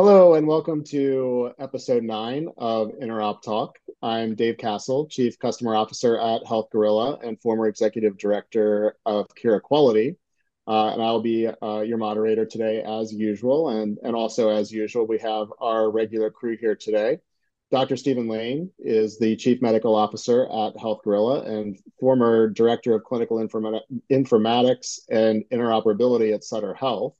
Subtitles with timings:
[0.00, 3.80] Hello, and welcome to episode nine of Interop Talk.
[4.00, 10.14] I'm Dave Cassel, Chief Customer Officer at Health Gorilla and former Executive Director of Carequality.
[10.68, 13.70] Uh, and I'll be uh, your moderator today, as usual.
[13.70, 17.18] And, and also, as usual, we have our regular crew here today.
[17.72, 17.96] Dr.
[17.96, 23.38] Steven Lane is the Chief Medical Officer at Health Gorilla and former Director of Clinical
[23.38, 27.16] Informatics and Interoperability at Sutter Health.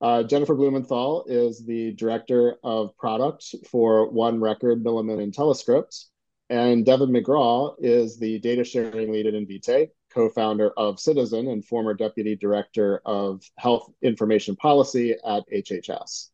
[0.00, 6.04] Uh, Jennifer Blumenthal is the director of product for OneRecord, Milliman, IntelliScript.
[6.50, 11.64] And Deven McGraw is the data sharing lead at Invitae, co founder of Ciitizen and
[11.64, 16.30] former deputy director of health information policy at HHS.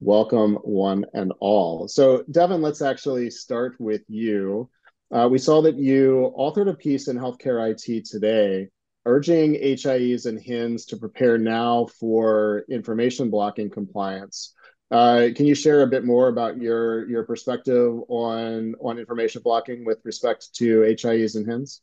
[0.00, 1.88] Welcome, one and all.
[1.88, 4.68] So, Deven, let's actually start with you.
[5.10, 8.68] Uh, we saw that you authored a piece in Healthcare IT today
[9.06, 14.54] urging HIEs and HINs to prepare now for information blocking compliance.
[14.90, 19.84] Uh, can you share a bit more about your your perspective on on information blocking
[19.84, 21.80] with respect to HIEs and HINs?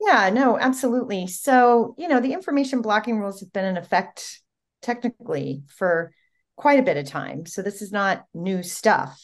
[0.00, 1.26] Yeah, no, absolutely.
[1.26, 4.42] So, you know, the information blocking rules have been in effect
[4.82, 6.12] technically for
[6.54, 7.46] quite a bit of time.
[7.46, 9.20] So this is not new stuff.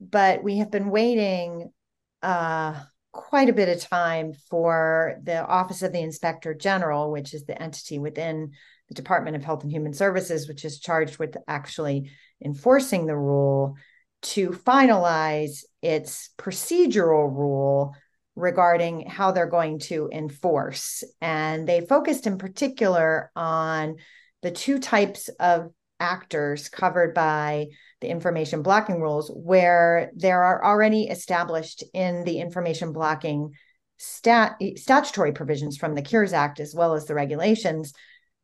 [0.00, 1.72] But we have been waiting
[2.22, 2.80] uh
[3.12, 7.60] quite a bit of time for the Office of the Inspector General, which is the
[7.60, 8.52] entity within
[8.88, 12.10] the Department of Health and Human Services, which is charged with actually
[12.44, 13.76] enforcing the rule,
[14.22, 17.94] to finalize its procedural rule
[18.34, 21.04] regarding how they're going to enforce.
[21.20, 23.96] And they focused in particular on
[24.42, 25.70] the two types of
[26.02, 27.68] actors covered by
[28.00, 33.52] the information blocking rules where there are already established in the information blocking
[33.98, 37.94] stat statutory provisions from the cures act as well as the regulations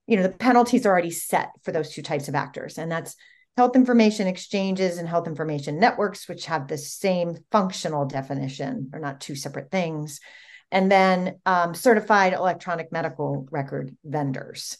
[0.09, 2.79] you know the penalties are already set for those two types of actors.
[2.79, 3.15] And that's
[3.57, 9.21] health information exchanges and health information networks which have the same functional definition are not
[9.21, 10.21] two separate things
[10.71, 14.79] and then um, certified electronic medical record vendors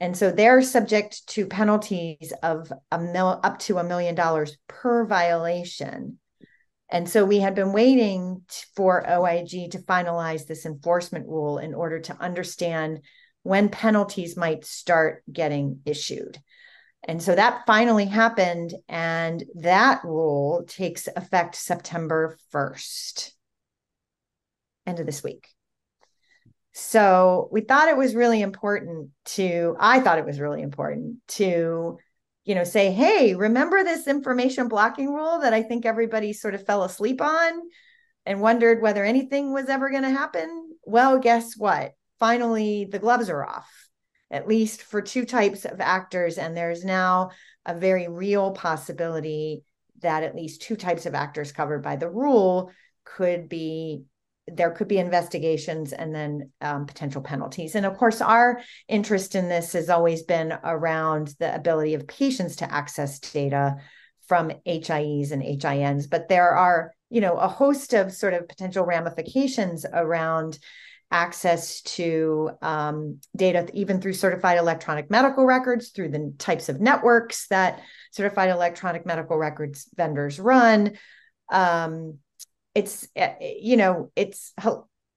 [0.00, 5.06] and so they're subject to penalties of a mil, up to a million dollars per
[5.06, 6.18] violation.
[6.90, 8.42] And so we had been waiting
[8.76, 13.00] for OIG to finalize this enforcement rule in order to understand
[13.42, 16.38] when penalties might start getting issued.
[17.06, 23.32] And so that finally happened, and that rule takes effect September 1st,
[24.86, 25.53] end of this week.
[26.76, 31.98] So we thought it was really important to, I thought it was really important to,
[32.44, 36.66] you know, say, hey, remember this information blocking rule that I think everybody sort of
[36.66, 37.52] fell asleep on
[38.26, 40.72] and wondered whether anything was ever going to happen?
[40.82, 41.92] Well, guess what?
[42.18, 43.70] Finally, the gloves are off,
[44.28, 46.38] at least for two types of actors.
[46.38, 47.30] And there's now
[47.64, 49.62] a very real possibility
[50.00, 52.72] that at least two types of actors covered by the rule
[53.04, 54.06] could be
[54.46, 57.74] there could be investigations and then um, potential penalties.
[57.74, 62.56] And of course, our interest in this has always been around the ability of patients
[62.56, 63.76] to access data
[64.28, 66.06] from HIEs and HINs.
[66.06, 70.58] But there are, you know, a host of sort of potential ramifications around
[71.10, 77.46] access to um, data, even through certified electronic medical records, through the types of networks
[77.48, 80.98] that certified electronic medical records vendors run.
[81.50, 82.18] Um,
[82.74, 84.52] it's eh, you know it's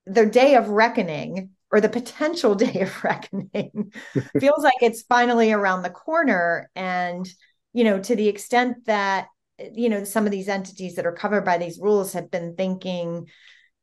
[0.06, 3.92] the day of reckoning or the potential day of reckoning
[4.40, 7.28] feels like it's finally around the corner and
[7.74, 9.28] you know to the extent that
[9.74, 13.28] you know some of these entities that are covered by these rules have been thinking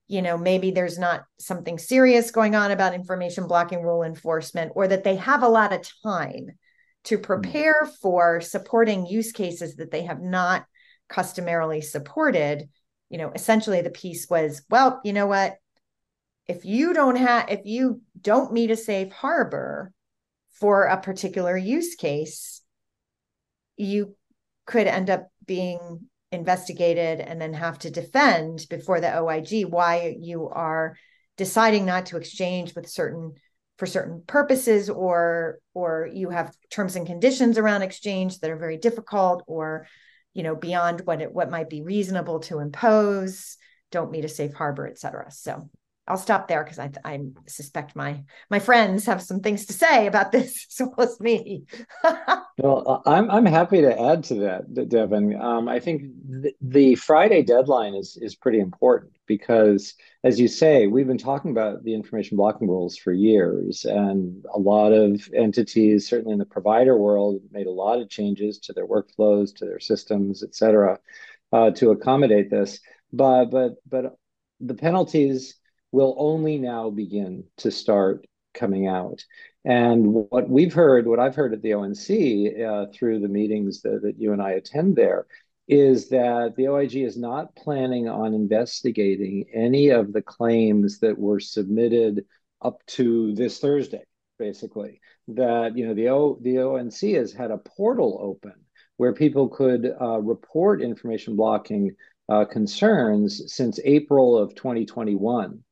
[0.07, 4.87] you know maybe there's not something serious going on about information blocking rule enforcement or
[4.87, 6.47] that they have a lot of time
[7.05, 7.23] to hmm.
[7.23, 10.65] prepare for supporting use cases that they have not
[11.09, 12.69] customarily supported
[13.15, 15.59] you know, essentially the piece was, well, you know what?
[16.49, 19.93] If you don't have, if you don't meet a safe harbor
[20.55, 22.61] for a particular use case,
[23.77, 24.17] you
[24.67, 30.49] could end up being investigated and then have to defend before the OIG why you
[30.49, 30.97] are
[31.37, 33.35] deciding not to exchange with certain
[33.79, 38.77] for certain purposes or or you have terms and conditions around exchange that are very
[38.77, 39.87] difficult or
[40.35, 43.57] you know beyond what it what might be reasonable to impose
[43.91, 45.31] don't meet a safe harbor et cetera.
[45.31, 45.71] So
[46.07, 50.07] I'll stop there because I, I suspect my my friends have some things to say
[50.07, 51.65] about this as well as me.
[52.59, 55.41] well, I'm I'm happy to add to that, Deven.
[55.41, 56.03] Um, I think
[56.43, 61.51] th- the Friday deadline is is pretty important because, as you say, we've been talking
[61.51, 66.45] about the information blocking rules for years, and a lot of entities, certainly in the
[66.45, 70.99] provider world, made a lot of changes to their workflows, to their systems, et cetera,
[71.53, 72.81] uh, to accommodate this.
[73.11, 74.19] But but but
[74.61, 75.57] the penalties
[75.95, 79.25] will only now begin to start coming out.
[79.65, 82.11] And what we've heard, what I've heard at the ONC
[82.61, 85.27] uh, through the meetings that, that you and I attend there,
[85.69, 91.41] is that the OIG is not planning on investigating any of the claims that were
[91.41, 92.27] submitted
[92.61, 94.03] up to this Thursday,
[94.39, 95.01] basically.
[95.29, 98.55] That you know the o, the ONC has had a portal open
[98.97, 101.95] where people could uh, report information blocking
[102.29, 105.63] uh, concerns since April of 2021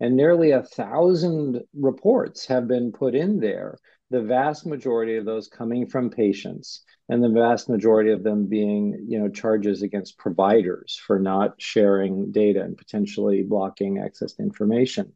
[0.00, 3.76] and nearly a thousand reports have been put in there
[4.10, 9.04] the vast majority of those coming from patients and the vast majority of them being
[9.08, 15.12] you know charges against providers for not sharing data and potentially blocking access to information.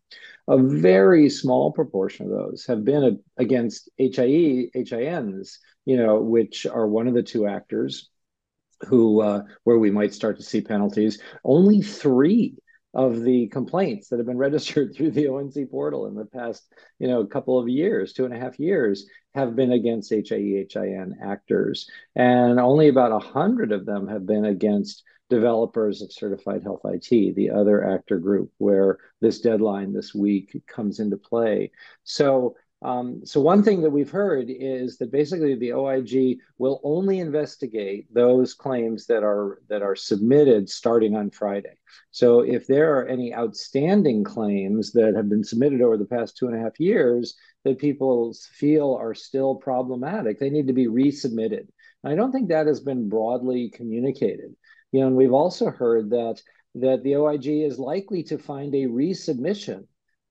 [0.48, 6.86] A very small proportion of those have been against HIE HINs you know which are
[6.86, 8.10] one of the two actors
[8.88, 11.20] who uh, where we might start to see penalties.
[11.44, 12.56] Only 3
[12.94, 16.62] of the complaints that have been registered through the ONC portal in the past,
[16.98, 21.16] you know, couple of years, two and a half years, have been against HIE, HIN
[21.22, 21.88] actors.
[22.14, 27.34] And only about a 100 of them have been against developers of certified health IT,
[27.34, 31.70] the other actor group where this deadline this week comes into play.
[32.04, 32.54] So
[32.84, 38.12] um, so one thing that we've heard is that basically the OIG will only investigate
[38.12, 41.78] those claims that are that are submitted starting on Friday.
[42.10, 46.46] So if there are any outstanding claims that have been submitted over the past two
[46.46, 47.34] and a half years
[47.64, 51.66] that people feel are still problematic, they need to be resubmitted.
[52.02, 54.54] And I don't think that has been broadly communicated.
[54.92, 56.42] You know, and we've also heard that
[56.74, 59.86] that the OIG is likely to find a resubmission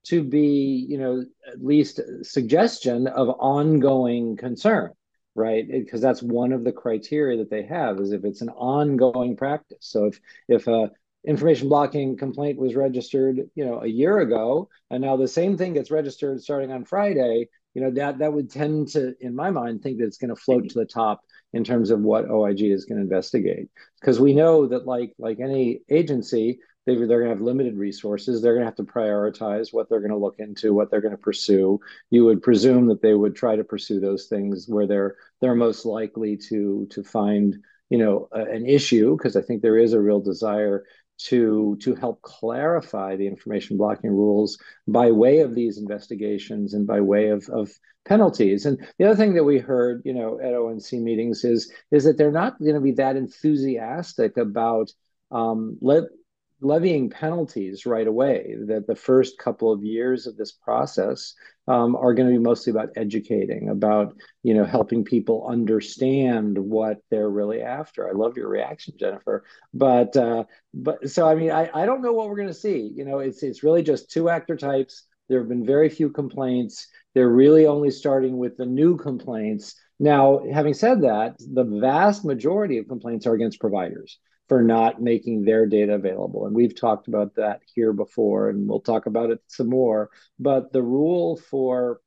[0.06, 4.92] to be, you know, at least suggestion of ongoing concern,
[5.36, 5.66] right?
[5.70, 9.78] Because that's one of the criteria that they have is if it's an ongoing practice.
[9.82, 10.92] So if if a
[11.26, 15.74] information blocking complaint was registered, you know, a year ago, and now the same thing
[15.74, 19.82] gets registered starting on Friday, you know, that that would tend to, in my mind,
[19.82, 21.22] think that it's going to float to the top
[21.54, 23.70] in terms of what OIG is going to investigate.
[24.00, 28.42] Because we know that like like any agency, they, they're going to have limited resources.
[28.42, 31.12] They're going to have to prioritize what they're going to look into, what they're going
[31.12, 31.80] to pursue.
[32.10, 35.86] You would presume that they would try to pursue those things where they're they're most
[35.86, 37.58] likely to to find
[37.90, 40.84] you know an issue because I think there is a real desire
[41.18, 44.58] to to help clarify the information blocking rules
[44.88, 47.72] by way of these investigations and by way of, of
[48.06, 48.66] penalties.
[48.66, 52.18] And the other thing that we heard, you know, at ONC meetings is is that
[52.18, 54.92] they're not going to be that enthusiastic about
[55.32, 56.04] um, let
[56.64, 58.56] levying penalties right away.
[58.68, 61.34] That the first couple of years of this process
[61.68, 66.98] um, are going to be mostly about educating, about you know helping people understand what
[67.10, 68.08] they're really after.
[68.08, 69.44] I love your reaction, Jennifer.
[69.74, 72.92] But uh, but so I mean I, I don't know what we're going to see.
[72.96, 75.06] You know it's it's really just two actor types.
[75.30, 76.88] There have been very few complaints.
[77.14, 79.76] They're really only starting with the new complaints.
[80.00, 84.20] Now, having said that, the vast majority of complaints are against providers
[84.54, 86.46] for not making their data available.
[86.46, 90.12] And we've talked about that here before, and we'll talk about it some more.
[90.38, 92.02] But the rule for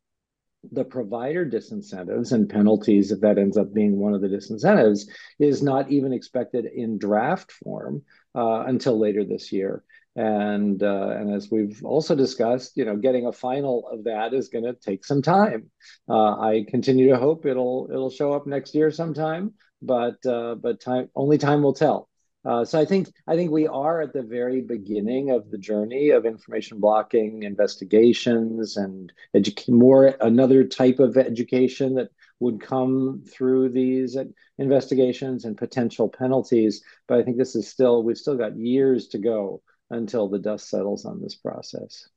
[0.70, 5.08] the provider disincentives and penalties, if that ends up being one of the disincentives,
[5.40, 8.02] is not even expected in draft form
[8.36, 9.82] uh, until later this year.
[10.14, 14.50] And uh, and as we've also discussed, you know, getting a final of that is
[14.50, 15.68] going to take some time.
[16.08, 20.80] Uh, I continue to hope it'll it'll show up next year sometime, but uh, but
[20.80, 22.08] time only time will tell.
[22.46, 26.10] Uh, so I think I think we are at the very beginning of the journey
[26.10, 33.70] of information blocking investigations and edu- more another type of education that would come through
[33.70, 34.16] these
[34.58, 36.84] investigations and potential penalties.
[37.08, 40.68] But I think this is still we've still got years to go until the dust
[40.68, 42.08] settles on this process.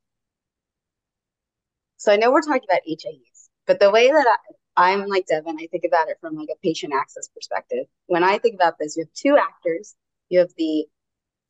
[1.98, 4.38] So I know we're talking about HIEs, but the way that
[4.78, 7.88] I, I'm like Deven, I think about it from like a patient access perspective.
[8.06, 9.96] When I think about this, you have two actors
[10.30, 10.86] you have the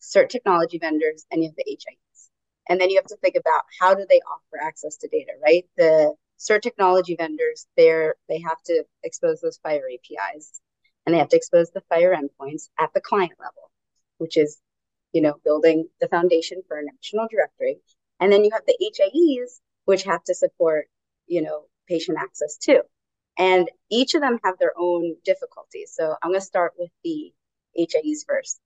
[0.01, 2.29] cert technology vendors, and you have the HIEs.
[2.69, 5.65] And then you have to think about how do they offer access to data, right?
[5.77, 10.62] The cert technology vendors, they're they have to expose those FHIR APIs
[11.05, 13.71] and they have to expose the FHIR endpoints at the client level,
[14.19, 14.59] which is,
[15.12, 17.79] you know, building the foundation for a national directory.
[18.19, 20.88] And then you have the HIEs, which have to support,
[21.27, 22.81] you know, patient access too.
[23.38, 25.93] And each of them have their own difficulties.
[25.95, 27.33] So I'm going to start with the
[27.77, 28.59] HIEs first.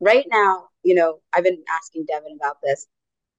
[0.00, 2.86] Right now, you know, I've been asking Deven about this.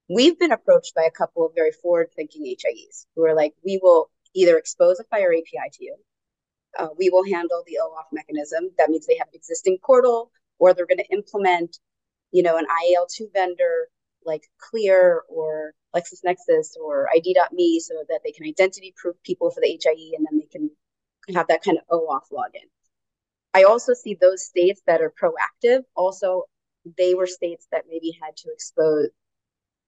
[0.08, 3.80] We've been approached by a couple of very forward thinking HIEs who are like, we
[3.82, 5.96] will either expose a FHIR API to you,
[6.78, 8.70] uh, we will handle the OAuth mechanism.
[8.78, 11.78] That means they have an existing portal, or they're going to implement,
[12.30, 13.88] you know, an IAL2 vendor
[14.24, 19.78] like Clear or LexisNexis or ID.me so that they can identity proof people for the
[19.82, 20.70] HIE and then they can
[21.34, 22.68] have that kind of OAuth login.
[23.54, 25.82] I also see those states that are proactive.
[25.94, 26.44] Also,
[26.98, 29.08] they were states that maybe had to expose.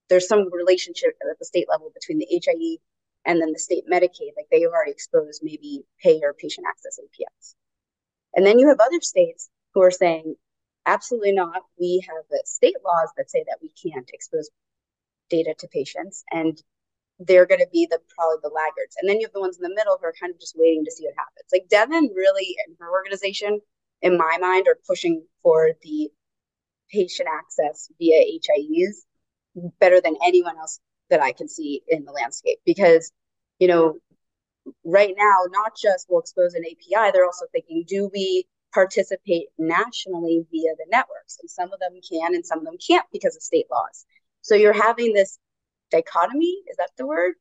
[0.08, 2.78] There's some relationship at the state level between the HIE
[3.24, 7.56] and then the state Medicaid, like they have already exposed maybe payer patient access APIs.
[8.34, 10.34] And then you have other states who are saying,
[10.86, 11.62] absolutely not.
[11.80, 14.50] We have the state laws that say that we can't expose
[15.30, 16.60] data to patients, and
[17.18, 18.96] they're going to be the probably the laggards.
[19.00, 20.84] And then you have the ones in the middle who are kind of just waiting
[20.84, 21.48] to see what happens.
[21.52, 23.60] Like Deven really and her organization,
[24.02, 26.10] in my mind, are pushing for the
[26.90, 29.04] patient access via HIEs
[29.80, 33.12] better than anyone else that I can see in the landscape because,
[33.58, 33.98] you know,
[34.84, 40.44] right now, not just we'll expose an API, they're also thinking, do we participate nationally
[40.50, 41.38] via the networks?
[41.40, 44.04] And some of them can and some of them can't because of state laws.
[44.42, 45.38] So you're having this
[45.90, 47.34] dichotomy, is that the word?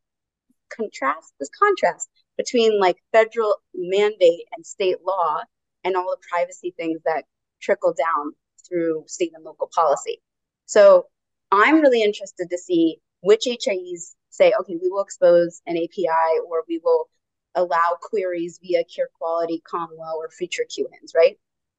[0.70, 5.42] Contrast, this contrast between like federal mandate and state law
[5.84, 7.26] and all the privacy things that
[7.62, 8.34] trickle down
[8.74, 10.22] through state and local policy.
[10.66, 11.06] So
[11.52, 16.64] I'm really interested to see which HIEs say, okay, we will expose an API or
[16.68, 17.08] we will
[17.56, 21.38] allow queries via Care Quality, CommonWell, or Future QHINs, right?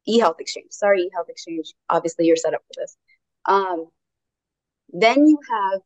[0.09, 0.71] eHealth Exchange.
[0.71, 1.73] Sorry, eHealth Exchange.
[1.91, 2.97] Obviously, you're set up for this.
[3.47, 3.87] Um,
[4.93, 5.81] then you have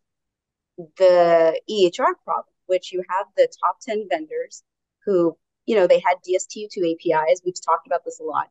[0.98, 4.62] the EHR problem, which you have the top 10 vendors
[5.04, 5.36] who,
[5.66, 7.42] you know, they had DSTU2 APIs.
[7.44, 8.48] We've talked about this a lot,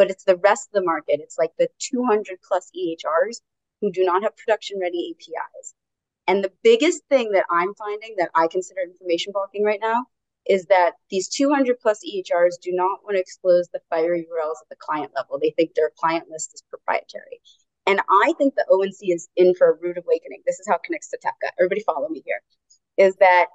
[0.00, 1.20] but it's the rest of the market.
[1.22, 3.42] It's like the 200 plus EHRs
[3.82, 5.74] who do not have production ready APIs.
[6.26, 10.06] And the biggest thing that I'm finding that I consider information blocking right now
[10.48, 14.70] is that these 200 plus EHRs do not want to expose the FHIR URLs at
[14.70, 15.38] the client level.
[15.38, 17.42] They think their client list is proprietary.
[17.86, 20.40] And I think the ONC is in for a rude awakening.
[20.46, 21.50] This is how it connects to TEFCA.
[21.58, 22.40] Everybody follow me here.
[22.96, 23.48] Is that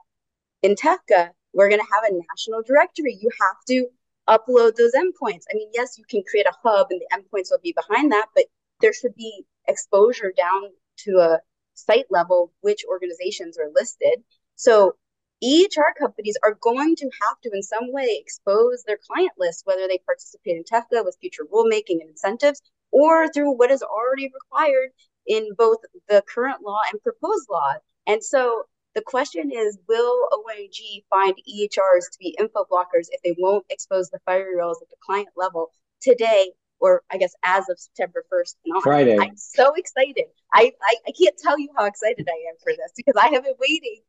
[0.61, 3.17] in TEFCA, we're going to have a national directory.
[3.19, 3.87] You have to
[4.27, 5.44] upload those endpoints.
[5.51, 8.27] I mean, yes, you can create a hub and the endpoints will be behind that,
[8.36, 8.46] but
[8.82, 11.39] there should be exposure down to a
[11.74, 14.24] site level which organizations are listed.
[14.55, 14.96] So
[15.44, 19.88] EHR companies are going to have to, in some way, expose their client list, whether
[19.88, 24.91] they participate in TEFCA with future rulemaking and incentives, or through what is already required
[25.27, 25.77] in both
[26.08, 27.74] the current law and proposed law.
[28.08, 28.63] And so
[28.95, 34.09] the question is Will OIG find EHRs to be info blockers if they won't expose
[34.09, 35.71] the firewalls at the client level
[36.01, 38.81] today or I guess as of September 1st and on.
[38.81, 39.17] Friday.
[39.19, 40.25] I'm so excited.
[40.53, 43.43] I, I, I can't tell you how excited I am for this because I have
[43.43, 44.01] been waiting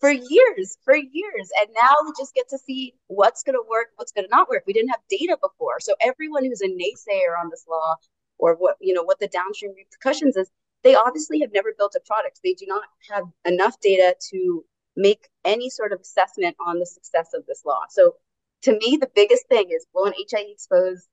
[0.00, 1.50] for years, for years.
[1.60, 4.48] And now we just get to see what's going to work, what's going to not
[4.48, 4.64] work.
[4.66, 5.80] We didn't have data before.
[5.80, 7.96] So everyone who's a naysayer on this law
[8.38, 10.50] or what, you know, what the downstream repercussions is,
[10.84, 12.40] they obviously have never built a product.
[12.44, 14.64] They do not have enough data to
[14.96, 17.80] make any sort of assessment on the success of this law.
[17.88, 18.16] So
[18.62, 21.08] to me, the biggest thing is will an HIE expose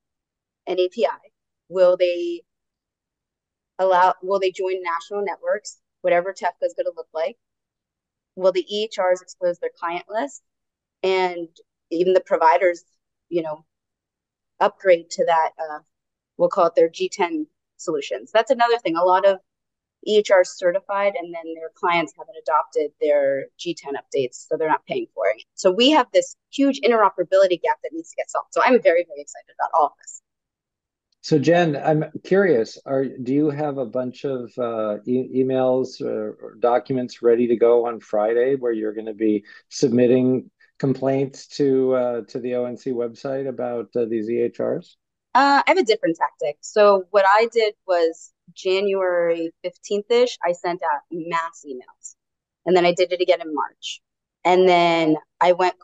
[0.67, 1.31] an API?
[1.69, 2.41] Will they
[3.79, 7.37] allow, will they join national networks, whatever TEFCA is going to look like?
[8.35, 10.41] Will the EHRs expose their client list?
[11.03, 11.47] And
[11.89, 12.83] even the providers,
[13.29, 13.65] you know,
[14.59, 15.79] upgrade to that, uh,
[16.37, 17.47] we'll call it their G10
[17.77, 18.31] solutions.
[18.31, 18.95] That's another thing.
[18.95, 19.39] A lot of
[20.07, 25.07] EHR certified and then their clients haven't adopted their G10 updates, so they're not paying
[25.13, 25.43] for it.
[25.55, 28.49] So we have this huge interoperability gap that needs to get solved.
[28.51, 30.21] So I'm very, very excited about all of this.
[31.23, 32.79] So Jen, I'm curious.
[32.85, 37.55] Are do you have a bunch of uh, e emails or, or, documents ready to
[37.55, 42.85] go on Friday, where you're going to be submitting complaints to uh, to the ONC
[42.87, 44.95] website about uh, these EHRs?
[45.35, 46.57] Uh, I have a different tactic.
[46.61, 50.37] So what I did was January 15th ish.
[50.43, 52.15] I sent out mass emails,
[52.65, 54.01] and then I did it again in March,
[54.43, 55.75] and then I went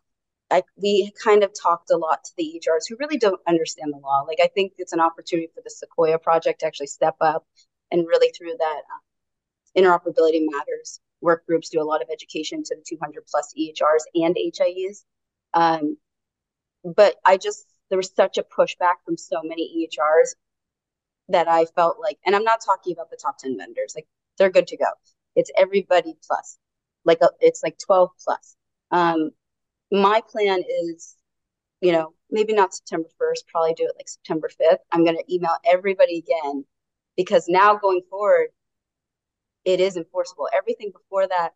[0.50, 3.98] I, we kind of talked a lot to the EHRs who really don't understand the
[3.98, 4.22] law.
[4.26, 7.46] Like, I think it's an opportunity for the Sequoia project to actually step up
[7.92, 12.76] and really through that uh, interoperability matters work groups do a lot of education to
[12.76, 15.04] the 200 plus EHRs and HIEs.
[15.54, 15.98] Um,
[16.84, 20.36] but I just, there was such a pushback from so many EHRs
[21.30, 24.08] that I felt like, and I'm not talking about the top 10 vendors, like
[24.38, 24.86] they're good to go.
[25.36, 26.58] It's everybody plus,
[27.06, 28.56] like a, it's like 12 plus.
[28.92, 29.32] Um,
[29.92, 31.16] my plan is,
[31.82, 34.78] you know, maybe not September 1st, probably do it like September 5th.
[34.92, 36.66] I'm going to email everybody again
[37.16, 38.48] because now going forward,
[39.66, 40.48] it is enforceable.
[40.56, 41.52] Everything before that,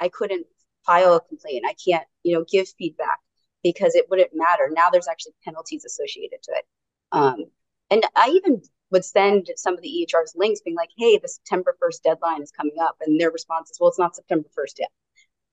[0.00, 0.46] I couldn't
[0.86, 1.64] file a complaint.
[1.66, 3.18] I can't, you know, give feedback
[3.62, 4.70] because it wouldn't matter.
[4.72, 6.64] Now there's actually penalties associated to it.
[7.12, 7.44] Um,
[7.90, 11.74] and I even would send some of the EHRs links being like, hey, the September
[11.82, 12.96] 1st deadline is coming up.
[13.00, 14.90] And their response is, well, it's not September 1st yet.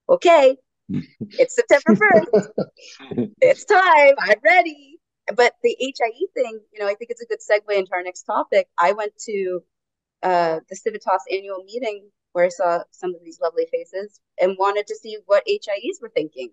[0.08, 0.56] Okay,
[0.90, 2.48] it's September 1st.
[3.40, 4.14] it's time.
[4.18, 4.98] I'm ready.
[5.34, 8.24] But the HIE thing, you know, I think it's a good segue into our next
[8.24, 8.68] topic.
[8.78, 9.60] I went to
[10.22, 14.86] uh, the Civitas annual meeting where I saw some of these lovely faces and wanted
[14.88, 16.50] to see what HIEs were thinking.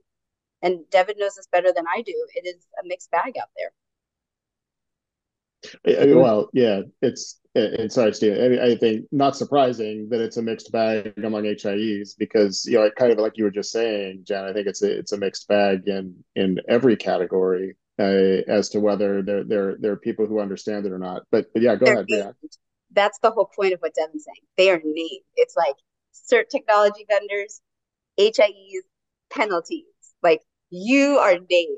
[0.62, 2.16] And Deven knows this better than I do.
[2.36, 3.72] It is a mixed bag out there.
[5.86, 8.34] Well, yeah, it's and sorry, Steve.
[8.34, 12.78] I, mean, I think not surprising that it's a mixed bag among HIEs because you
[12.78, 14.46] know, kind of like you were just saying, Jen.
[14.46, 18.80] I think it's a it's a mixed bag in in every category uh, as to
[18.80, 21.24] whether there there there are people who understand it or not.
[21.32, 22.06] But but yeah, go They're ahead.
[22.10, 22.32] Yeah.
[22.94, 24.46] That's the whole point of what Deven's saying.
[24.58, 25.24] They are named.
[25.36, 25.76] It's like
[26.14, 27.62] cert technology vendors,
[28.20, 28.84] HIEs,
[29.30, 29.84] penalties.
[30.22, 31.78] Like you are named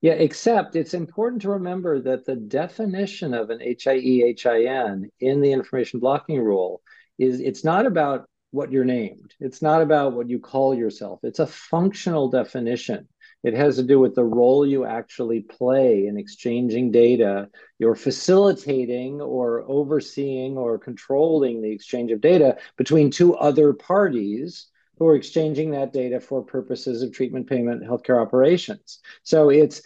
[0.00, 5.52] yeah, except it's important to remember that the definition of an HIE HIN in the
[5.52, 6.80] information blocking rule
[7.18, 9.34] is it's not about what you're named.
[9.40, 11.20] It's not about what you call yourself.
[11.22, 13.08] It's a functional definition.
[13.42, 17.48] It has to do with the role you actually play in exchanging data.
[17.78, 24.69] You're facilitating or overseeing or controlling the exchange of data between two other parties
[25.00, 29.00] who are exchanging that data for purposes of treatment payment healthcare operations.
[29.22, 29.80] So it's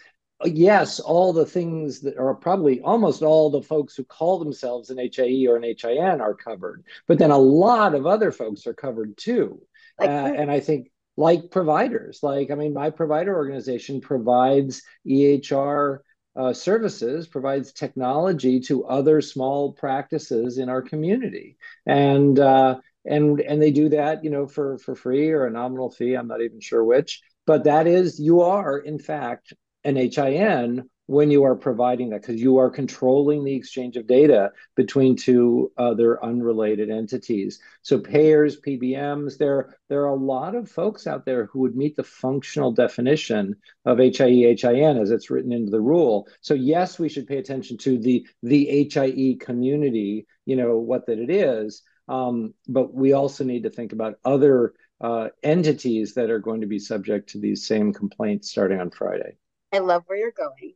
[0.44, 4.99] yes, all the things that are probably almost all the folks who call themselves an
[4.99, 9.16] HIE or an HIN are covered, but then a lot of other folks are covered
[9.16, 9.62] too.
[10.00, 16.00] Like, uh, and I think like providers, like I mean, my provider organization provides EHR
[16.37, 21.56] uh, services, provides technology to other small practices in our community,
[21.87, 25.90] and uh, and and they do that you know for for free or a nominal
[25.90, 27.23] fee i'm not even sure which.
[27.46, 29.52] But that is you are in fact
[29.84, 34.50] an hin when you are providing that because you are controlling the exchange of data
[34.75, 37.61] between two other unrelated entities.
[37.83, 41.96] So payers pbms there there are a lot of folks out there who would meet
[41.96, 46.26] the functional definition of hie hin as it's written into the rule.
[46.40, 51.18] So yes we should pay attention to the the hie community you know what that
[51.18, 56.38] it is um, but we also need to think about other uh, entities that are
[56.38, 59.36] going to be subject to these same complaints starting on Friday.
[59.72, 60.74] I love where you're going,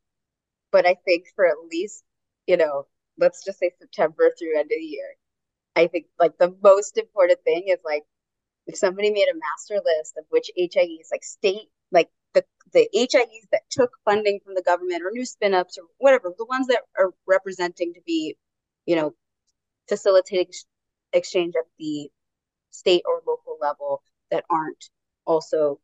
[0.73, 2.05] but I think for at least,
[2.47, 2.87] you know,
[3.19, 5.15] let's just say September through end of the year,
[5.77, 8.03] I think like the most important thing is like
[8.67, 13.49] if somebody made a master list of which HIEs, like state, like the the HIEs
[13.53, 16.83] that took funding from the government or new spin ups or whatever, the ones that
[16.99, 18.37] are representing to be,
[18.87, 19.15] you know,
[19.89, 20.53] facilitating
[21.13, 22.11] exchange at the
[22.71, 24.91] state or local level that aren't
[25.25, 25.81] also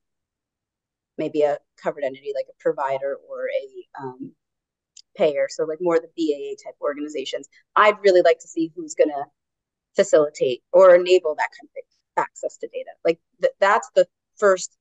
[1.18, 4.32] maybe a covered entity like a provider or a um,
[5.16, 5.46] payer.
[5.48, 7.48] So like more of the baa type organizations.
[7.76, 9.24] I'd really like to see who's going to
[9.96, 12.90] facilitate or enable that kind of access to data.
[13.04, 14.06] Like th- that's the
[14.36, 14.76] first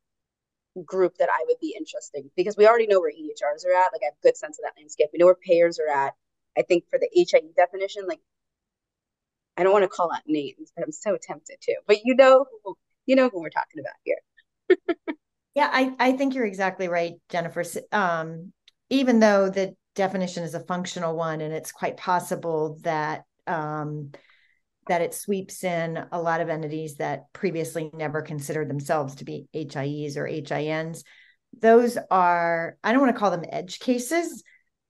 [0.85, 3.91] group that i would be interested because we already know where ehrs are at.
[3.93, 5.09] Like i have a good sense of that landscape.
[5.13, 6.13] We know where payers are at.
[6.57, 8.19] I think for the hie definition like
[9.57, 11.75] I don't want to call out names, but I'm so tempted to.
[11.87, 15.07] But you know, who, you know who we're talking about here.
[15.55, 17.63] yeah, I I think you're exactly right, Jennifer.
[17.91, 18.53] Um,
[18.89, 24.11] even though the definition is a functional one, and it's quite possible that um,
[24.87, 29.47] that it sweeps in a lot of entities that previously never considered themselves to be
[29.53, 31.03] HIEs or HINs.
[31.59, 34.43] Those are I don't want to call them edge cases,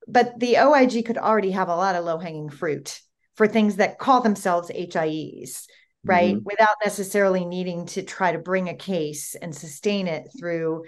[0.07, 2.99] but the OIG could already have a lot of low hanging fruit
[3.35, 5.67] for things that call themselves HIEs,
[6.03, 6.35] right?
[6.35, 6.43] Mm-hmm.
[6.45, 10.83] Without necessarily needing to try to bring a case and sustain it through,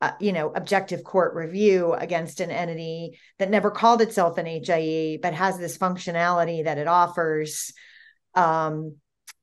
[0.00, 5.18] uh, you know, objective court review against an entity that never called itself an HIE,
[5.22, 7.72] but has this functionality that it offers.
[8.34, 8.96] Um,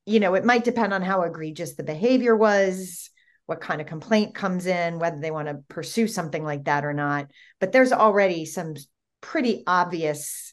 [0.06, 3.10] you know, it might depend on how egregious the behavior was,
[3.46, 6.94] what kind of complaint comes in, whether they want to pursue something like that or
[6.94, 7.28] not.
[7.60, 8.76] But there's already some
[9.22, 10.53] pretty obvious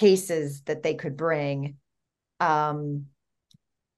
[0.00, 1.76] cases that they could bring
[2.40, 3.06] um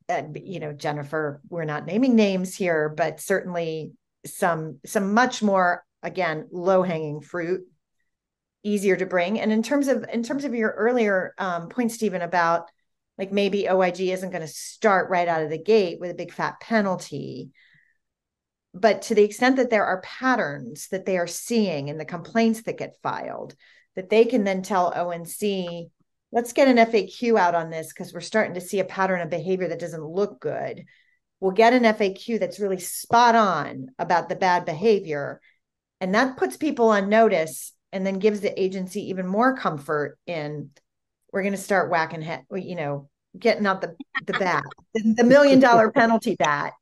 [0.09, 3.93] and, you know jennifer we're not naming names here but certainly
[4.27, 7.63] some some much more again low hanging fruit
[8.65, 12.23] easier to bring and in terms of in terms of your earlier um, point steven
[12.23, 12.69] about
[13.19, 16.33] like maybe OIG isn't going to start right out of the gate with a big
[16.33, 17.51] fat penalty.
[18.75, 22.63] But to the extent that there are patterns that they are seeing in the complaints
[22.63, 23.55] that get filed,
[23.97, 25.91] that they can then tell ONC,
[26.31, 29.31] let's get an FAQ out on this because we're starting to see a pattern of
[29.31, 30.85] behavior that doesn't look good.
[31.41, 35.41] We'll get an FAQ that's really spot on about the bad behavior.
[36.01, 40.71] And that puts people on notice and then gives the agency even more comfort in
[41.33, 44.63] we're going to start whacking head, you know, getting out the the bat,
[44.95, 46.75] the million dollar penalty bat,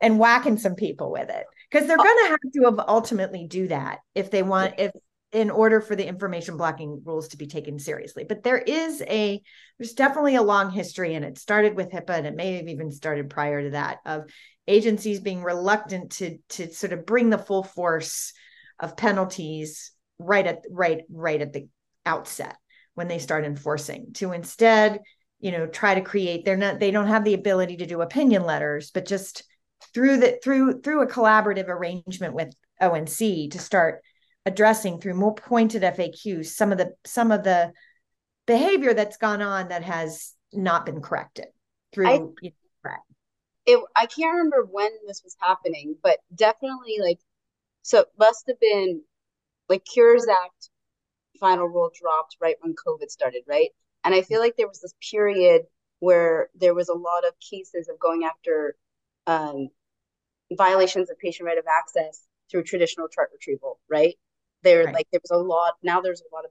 [0.00, 4.00] and whacking some people with it because they're going to have to ultimately do that
[4.14, 4.90] if they want if
[5.34, 8.24] in order for the information blocking rules to be taken seriously.
[8.26, 9.42] But there is a
[9.78, 12.92] there's definitely a long history, and it started with HIPAA, and it may have even
[12.92, 14.30] started prior to that of
[14.68, 18.32] agencies being reluctant to to sort of bring the full force
[18.78, 21.66] of penalties right at right right at the
[22.06, 22.56] outset
[22.94, 25.00] when they start enforcing to instead
[25.40, 28.44] you know try to create they're not they don't have the ability to do opinion
[28.44, 29.44] letters but just
[29.92, 34.00] through the through through a collaborative arrangement with onc to start
[34.46, 37.72] addressing through more pointed faqs some of the some of the
[38.46, 41.46] behavior that's gone on that has not been corrected
[41.92, 42.52] through I, you
[42.84, 42.90] know,
[43.66, 47.18] it, I can't remember when this was happening but definitely like
[47.82, 49.02] so it must have been
[49.68, 50.70] like Cures Act
[51.40, 53.70] final rule dropped right when COVID started, right?
[54.04, 55.62] And I feel like there was this period
[56.00, 58.76] where there was a lot of cases of going after
[59.26, 59.68] um,
[60.52, 64.14] violations of patient right of access through traditional chart retrieval, right?
[64.64, 64.94] There, right.
[64.94, 65.74] like, there was a lot.
[65.82, 66.50] Now there's a lot of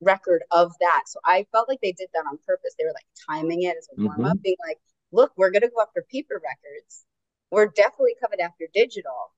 [0.00, 1.02] record of that.
[1.06, 2.74] So I felt like they did that on purpose.
[2.78, 4.26] They were like timing it as a warm mm-hmm.
[4.26, 4.78] up, being like,
[5.12, 7.04] "Look, we're going to go after paper records.
[7.50, 9.32] We're definitely coming after digital."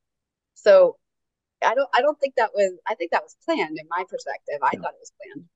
[0.54, 0.96] So
[1.64, 4.58] I don't I don't think that was I think that was planned in my perspective.
[4.62, 4.80] I yeah.
[4.80, 5.48] thought it was planned.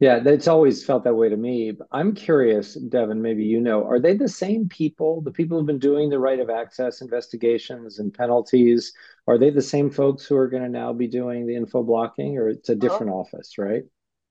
[0.00, 1.72] Yeah, it's always felt that way to me.
[1.90, 5.80] I'm curious, Deven, maybe you know, are they the same people, the people who've been
[5.80, 8.92] doing the right of access investigations and penalties?
[9.26, 12.38] Are they the same folks who are going to now be doing the info blocking,
[12.38, 13.18] or it's a different oh.
[13.18, 13.82] office, right?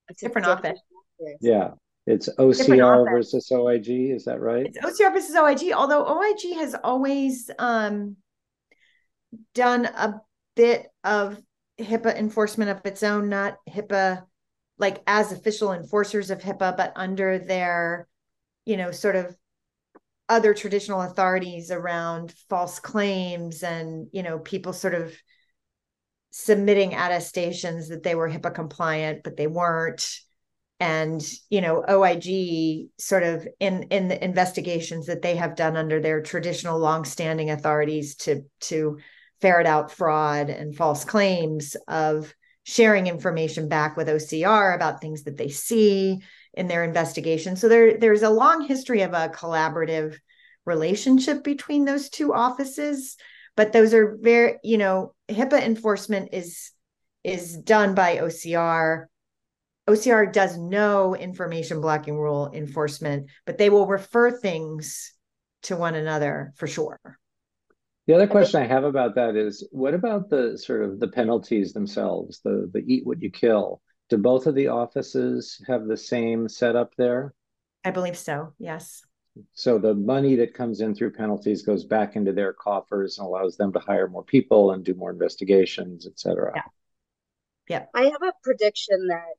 [0.08, 0.80] It's a different, different
[1.20, 1.38] office.
[1.42, 1.72] Yeah.
[2.06, 4.66] It's OCR versus OIG, is that right?
[4.66, 8.16] It's OCR versus OIG, although OIG has always um,
[9.54, 10.22] done a
[10.56, 11.42] bit of
[11.78, 14.24] HIPAA enforcement of its own, not HIPAA
[14.78, 18.08] like as official enforcers of HIPAA, but under their,
[18.66, 19.36] you know, sort of
[20.30, 25.16] other traditional authorities around false claims and, you know, people sort of
[26.32, 30.08] submitting attestations that they were HIPAA compliant, but they weren't.
[30.80, 36.00] And, you know, OIG sort of in in the investigations that they have done under
[36.00, 39.00] their traditional longstanding authorities to to
[39.42, 42.32] ferret out fraud and false claims of
[42.68, 46.20] sharing information back with OCR about things that they see
[46.54, 47.56] in their investigation.
[47.56, 50.18] So there, there's a long history of a collaborative
[50.66, 53.16] relationship between those two offices,
[53.56, 56.72] but those are very, you know, HIPAA enforcement is
[57.24, 59.06] is done by OCR.
[59.88, 65.14] OCR does no information blocking rule enforcement, but they will refer things
[65.64, 67.00] to one another for sure.
[68.08, 71.74] The other question I have about that is what about the sort of the penalties
[71.74, 73.82] themselves, the the eat what you kill?
[74.10, 77.34] Do both of the offices have the same setup there?
[77.84, 79.04] I believe so, yes.
[79.54, 83.58] So the money that comes in through penalties goes back into their coffers and allows
[83.58, 86.54] them to hire more people and do more investigations, et cetera.
[86.56, 86.62] Yeah.
[87.68, 87.86] Yeah.
[87.94, 89.36] I have a prediction that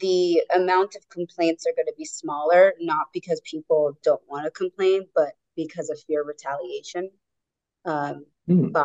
[0.00, 4.50] the amount of complaints are going to be smaller, not because people don't want to
[4.50, 7.10] complain, but because of fear of retaliation
[7.84, 8.72] um, mm.
[8.72, 8.84] by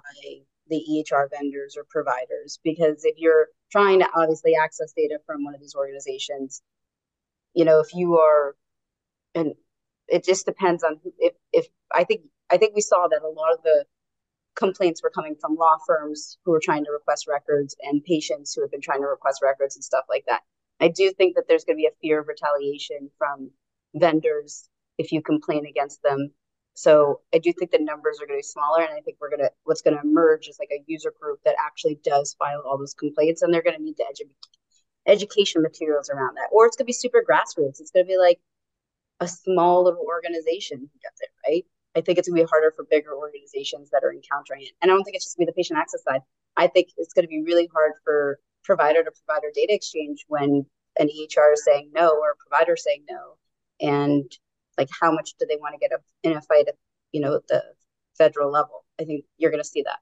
[0.68, 2.60] the EHR vendors or providers.
[2.64, 6.62] Because if you're trying to obviously access data from one of these organizations,
[7.54, 8.56] you know, if you are,
[9.36, 9.54] and
[10.08, 13.54] it just depends on if if I think I think we saw that a lot
[13.54, 13.86] of the
[14.56, 18.62] complaints were coming from law firms who were trying to request records and patients who
[18.62, 20.42] have been trying to request records and stuff like that.
[20.80, 23.52] I do think that there's going to be a fear of retaliation from
[23.94, 26.32] vendors if you complain against them
[26.74, 29.30] so I do think the numbers are going to be smaller, and I think we're
[29.32, 32.78] to what's going to emerge is like a user group that actually does file all
[32.78, 34.36] those complaints, and they're going to need to educate
[35.08, 37.80] education materials around that, or it's going to be super grassroots.
[37.80, 38.40] It's going to be like
[39.20, 41.66] a small little organization who does it, right?
[41.96, 44.92] I think it's going to be harder for bigger organizations that are encountering it, and
[44.92, 46.22] I don't think it's just going to be the patient access side.
[46.56, 50.66] I think it's going to be really hard for provider to provider data exchange when
[51.00, 53.36] an EHR is saying no or a provider saying no,
[53.82, 54.32] and
[54.80, 56.76] like how much do they want to get a, in a fight at
[57.12, 57.63] you know the
[58.18, 60.00] federal level i think you're going to see that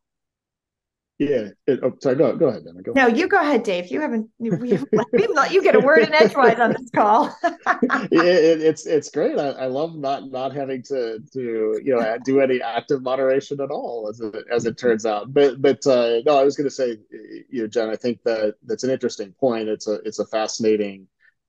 [1.20, 1.50] Yeah.
[1.66, 2.16] It, oh, sorry.
[2.16, 2.84] Go, go ahead, Deven.
[2.84, 3.88] Go no, you go ahead, Dave.
[3.88, 4.30] You haven't.
[4.38, 7.36] We haven't, we let you get a word in edgewise on this call.
[7.44, 9.40] it, it, it's it's great.
[9.40, 13.72] I, I, love not not having to to you know do any active moderation at
[13.72, 15.34] all, as it as it turns out.
[15.34, 17.00] But but uh, no, I was going to say,
[17.50, 19.70] you know, Jen, I think that that's an interesting point.
[19.70, 21.08] It's a it's a fascinating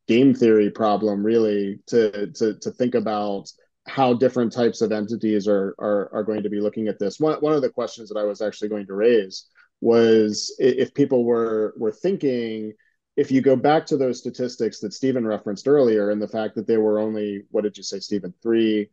[0.08, 3.50] game theory problem, really, to to to think about
[3.86, 7.20] how different types of entities are, are are going to be looking at this.
[7.20, 9.46] One one of the questions that I was actually going to raise
[9.80, 12.72] was if people were were thinking
[13.16, 16.66] if you go back to those statistics that Steven referenced earlier and the fact that
[16.66, 18.90] there were only what did you say Steven three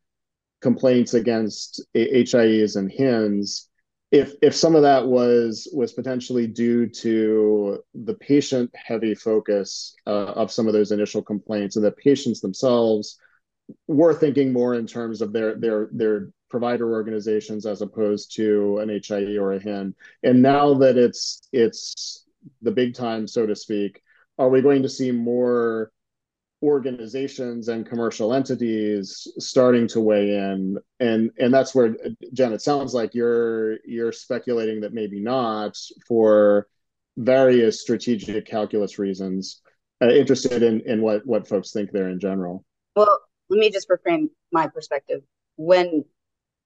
[0.62, 3.70] complaints against HIEs and HINs
[4.12, 10.34] if if some of that was was potentially due to the patient heavy focus uh,
[10.34, 13.18] of some of those initial complaints and the patients themselves
[13.88, 18.90] were thinking more in terms of their their their provider organizations as opposed to an
[18.90, 19.96] HIE or a HIN.
[20.24, 22.26] And now that it's it's
[22.62, 24.02] the big time, so to speak,
[24.38, 25.92] are we going to see more
[26.66, 30.78] organizations and commercial entities starting to weigh in?
[31.00, 31.96] And and that's where
[32.34, 36.68] Jen, it sounds like you're you're speculating that maybe not for
[37.18, 39.62] various strategic calculus reasons.
[40.02, 42.66] Uh, interested in in what what folks think there in general.
[42.96, 45.22] Well, let me just reframe my perspective.
[45.56, 46.04] When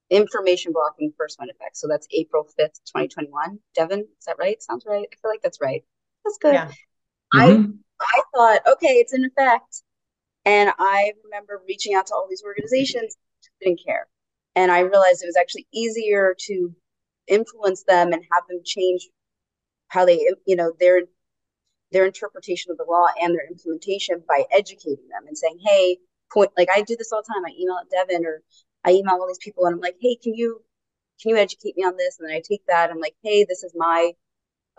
[0.09, 3.59] information blocking first went effect, so that's April 5th, 2021.
[3.77, 4.61] Deven, is that right?
[4.63, 5.05] Sounds right.
[5.11, 5.83] I feel like that's right.
[6.25, 6.53] That's good.
[6.53, 6.71] Yeah.
[7.35, 7.71] Mm-hmm.
[7.71, 9.83] I I thought, okay, it's in effect.
[10.49, 13.15] And I remember reaching out to all these organizations,
[13.61, 14.07] didn't care.
[14.55, 16.75] And I realized it was actually easier to
[17.27, 19.07] influence them and have them change
[19.89, 21.01] how they, you know, their
[21.91, 25.99] their interpretation of the law and their implementation by educating them and saying, hey,
[26.33, 27.45] point like I do this all the time.
[27.45, 28.41] I email Deven or
[28.83, 30.63] I email all these people and I'm like, hey, can you
[31.21, 32.17] can you educate me on this?
[32.19, 32.89] And then I take that.
[32.89, 34.13] I'm like, hey, this is my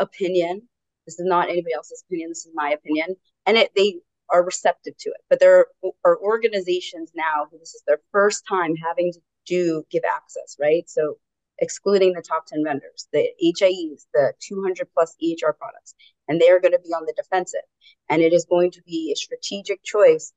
[0.00, 0.62] opinion.
[1.06, 2.30] This is not anybody else's opinion.
[2.30, 3.14] This is my opinion.
[3.46, 4.00] And it they
[4.32, 5.20] are receptive to it.
[5.28, 5.66] But there
[6.04, 10.88] are organizations now who this is their first time having to do give access, right?
[10.88, 11.16] So
[11.58, 15.94] excluding the top 10 vendors, the HIEs, the 200 plus EHR products,
[16.28, 17.60] and they are going to be on the defensive.
[18.08, 20.32] And it is going to be a strategic choice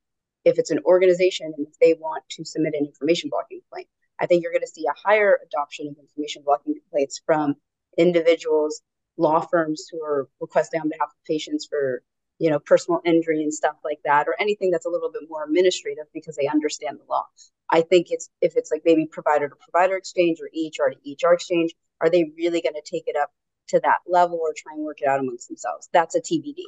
[0.45, 3.87] if it's an organization and if they want to submit an information blocking complaint.
[4.19, 7.55] I think you're going to see a higher adoption of information blocking complaints from
[7.97, 8.81] individuals,
[9.17, 12.03] law firms who are requesting on behalf of patients for
[12.39, 15.43] you know personal injury and stuff like that or anything that's a little bit more
[15.43, 17.25] administrative because they understand the law
[17.69, 21.33] i think it's if it's like maybe provider to provider exchange or ehr to ehr
[21.33, 23.31] exchange are they really going to take it up
[23.67, 26.63] to that level or try and work it out amongst themselves that's a tbd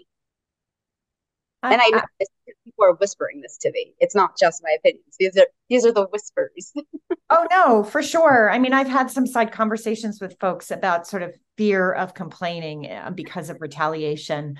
[1.71, 2.25] and I know I,
[2.63, 3.93] people are whispering this to me.
[3.99, 5.15] It's not just my opinions.
[5.19, 6.73] These are these are the whispers.
[7.29, 8.49] oh no, for sure.
[8.49, 12.91] I mean, I've had some side conversations with folks about sort of fear of complaining
[12.91, 14.59] uh, because of retaliation.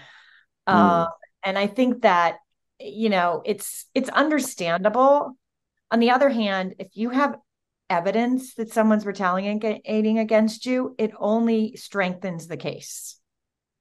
[0.67, 0.73] Mm.
[0.73, 1.07] Uh,
[1.43, 2.37] and I think that
[2.79, 5.37] you know it's it's understandable.
[5.91, 7.37] On the other hand, if you have
[7.89, 13.19] evidence that someone's retaliating against you, it only strengthens the case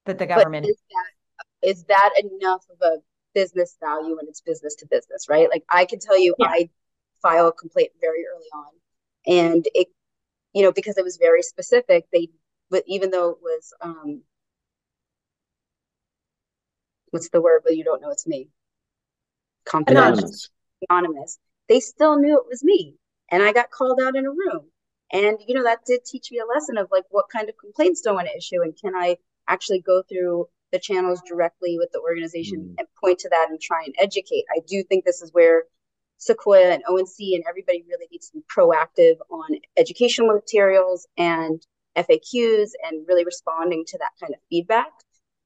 [0.04, 2.98] that the government is that, is that enough of a
[3.34, 5.48] business value and it's business to business, right?
[5.50, 6.46] Like I can tell you, yeah.
[6.48, 6.68] I
[7.22, 8.72] file a complaint very early on,
[9.26, 9.88] and it,
[10.52, 12.04] you know, because it was very specific.
[12.12, 12.28] They,
[12.70, 14.22] but even though it was, um,
[17.14, 17.62] what's the word?
[17.64, 18.48] But you don't know it's me.
[19.64, 20.50] Confidential, anonymous.
[20.90, 21.38] anonymous.
[21.68, 22.96] They still knew it was me,
[23.30, 24.66] and I got called out in a room.
[25.12, 28.02] And you know that did teach me a lesson of like what kind of complaints
[28.02, 29.16] do I want to issue, and can I
[29.48, 32.74] actually go through the channels directly with the organization mm.
[32.78, 34.44] and point to that and try and educate.
[34.50, 35.64] I do think this is where
[36.18, 41.64] Sequoia and ONC and everybody really needs to be proactive on educational materials and
[41.96, 44.90] FAQs and really responding to that kind of feedback.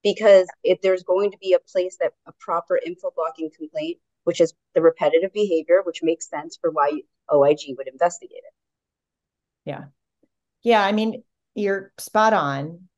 [0.03, 4.41] Because if there's going to be a place that a proper info blocking complaint, which
[4.41, 7.01] is the repetitive behavior, which makes sense for why
[7.33, 8.55] OIG would investigate it.
[9.65, 9.85] Yeah.
[10.63, 10.85] Yeah.
[10.85, 11.23] I mean,
[11.55, 12.89] you're spot on.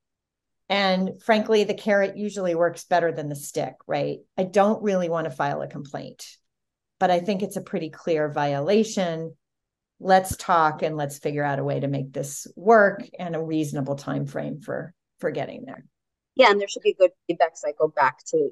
[0.68, 4.18] And frankly, the carrot usually works better than the stick, right?
[4.38, 6.24] I don't really want to file a complaint,
[7.00, 9.34] but I think it's a pretty clear violation.
[9.98, 13.96] Let's talk and let's figure out a way to make this work and a reasonable
[13.96, 15.84] time frame for for getting there.
[16.40, 18.48] Yeah, and there should be a good feedback cycle back to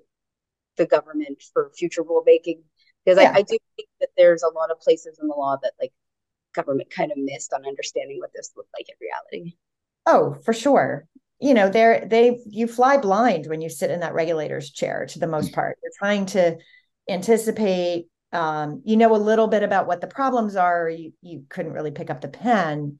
[0.76, 2.60] the government for future rulemaking.
[3.02, 3.32] Because yeah.
[3.32, 5.92] I, I do think that there's a lot of places in the law that like
[6.54, 9.56] government kind of missed on understanding what this looked like in reality.
[10.04, 11.08] Oh, for sure.
[11.40, 15.18] You know they're they you fly blind when you sit in that regulator's chair to
[15.18, 15.78] the most part.
[15.82, 16.58] You're trying to
[17.08, 20.90] anticipate um, you know a little bit about what the problems are.
[20.90, 22.98] You, you couldn't really pick up the pen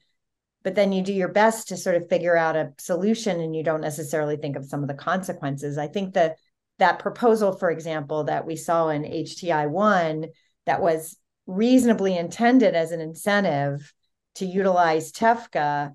[0.62, 3.62] but then you do your best to sort of figure out a solution and you
[3.62, 5.78] don't necessarily think of some of the consequences.
[5.78, 6.36] I think that
[6.78, 10.26] that proposal, for example, that we saw in HTI 1
[10.66, 11.16] that was
[11.46, 13.92] reasonably intended as an incentive
[14.36, 15.94] to utilize TEFCA,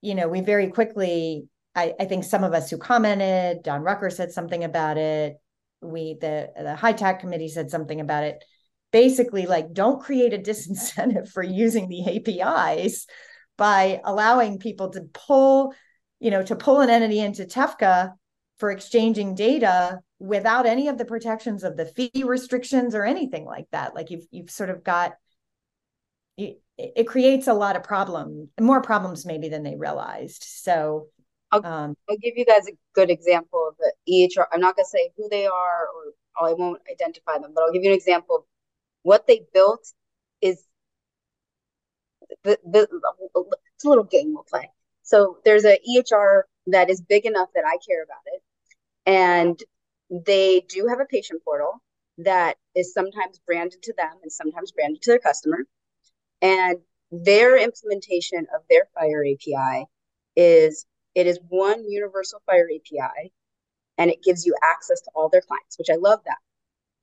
[0.00, 4.10] you know, we very quickly, I, I think some of us who commented, Don Rucker
[4.10, 5.36] said something about it.
[5.80, 8.42] We, the, the HITAC committee said something about it.
[8.90, 13.06] Basically, like, don't create a disincentive for using the APIs
[13.58, 15.74] by allowing people to pull,
[16.20, 18.12] you know, to pull an entity into TEFCA
[18.58, 23.66] for exchanging data without any of the protections of the fee restrictions or anything like
[23.72, 23.94] that.
[23.94, 25.12] Like you've you've sort of got
[26.38, 30.44] it, it creates a lot of problems, more problems maybe than they realized.
[30.44, 31.08] So
[31.50, 34.46] I'll, um, I'll give you guys a good example of the EHR.
[34.52, 37.72] I'm not going to say who they are or I won't identify them, but I'll
[37.72, 38.42] give you an example of
[39.02, 39.92] what they built
[40.40, 40.62] is
[42.44, 42.88] the, the,
[43.74, 44.70] it's a little game we'll play.
[45.02, 48.42] So there's a EHR that is big enough that I care about it.
[49.06, 49.58] And
[50.10, 51.82] they do have a patient portal
[52.18, 55.64] that is sometimes branded to them and sometimes branded to their customer.
[56.42, 56.78] And
[57.10, 59.86] their implementation of their FHIR API
[60.36, 63.32] is it is one universal FHIR API
[63.96, 66.38] and it gives you access to all their clients, which I love that.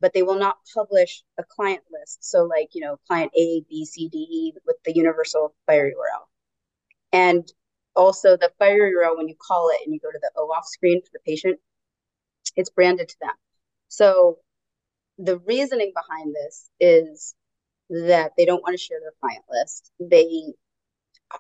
[0.06, 2.30] But they will not publish a client list.
[2.30, 6.26] So, like, you know, client A, B, C, D, E with the universal FHIR URL.
[7.12, 7.52] And
[7.96, 11.02] also the FHIR URL, when you call it and you go to the OAuth screen
[11.02, 11.60] for the patient,
[12.56, 13.34] it's branded to them.
[13.88, 14.38] So
[15.18, 17.34] the reasoning behind this is
[17.90, 19.92] that they don't want to share their client list.
[20.00, 20.54] They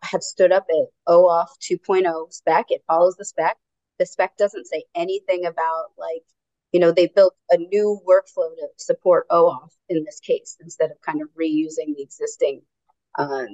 [0.01, 2.65] have stood up a OAuth 2.0 spec.
[2.69, 3.57] It follows the spec.
[3.99, 6.23] The spec doesn't say anything about like,
[6.71, 11.01] you know, they built a new workflow to support OAuth in this case instead of
[11.01, 12.61] kind of reusing the existing
[13.17, 13.47] um,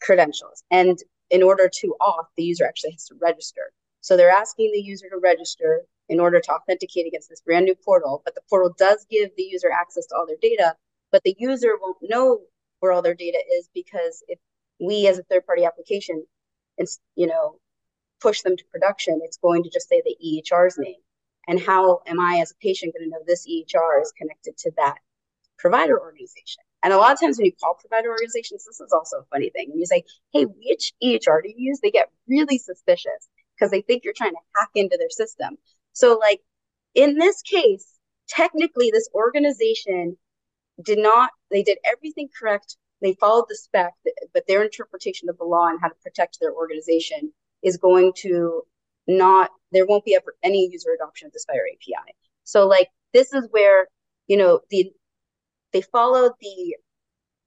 [0.00, 0.64] credentials.
[0.70, 0.98] And
[1.30, 3.72] in order to auth, the user actually has to register.
[4.00, 7.74] So they're asking the user to register in order to authenticate against this brand new
[7.74, 8.22] portal.
[8.24, 10.74] But the portal does give the user access to all their data,
[11.10, 12.40] but the user won't know
[12.80, 14.38] where all their data is because if
[14.80, 16.24] we as a third party application
[17.14, 17.58] you know
[18.20, 20.96] push them to production, it's going to just say the EHR's name.
[21.46, 24.72] And how am I as a patient going to know this EHR is connected to
[24.76, 24.98] that
[25.58, 26.62] provider organization?
[26.82, 29.50] And a lot of times when you call provider organizations, this is also a funny
[29.50, 29.70] thing.
[29.70, 31.80] When you say, hey, which EHR do you use?
[31.80, 35.56] They get really suspicious because they think you're trying to hack into their system.
[35.92, 36.40] So, like
[36.94, 40.16] in this case, technically, this organization
[40.82, 42.76] did not, they did everything correct.
[43.00, 43.92] They followed the spec,
[44.32, 48.62] but their interpretation of the law and how to protect their organization is going to
[49.06, 52.14] not, there won't be ever any user adoption of the FHIR API.
[52.44, 53.88] So, like, this is where,
[54.26, 54.92] you know, the,
[55.72, 56.76] they followed the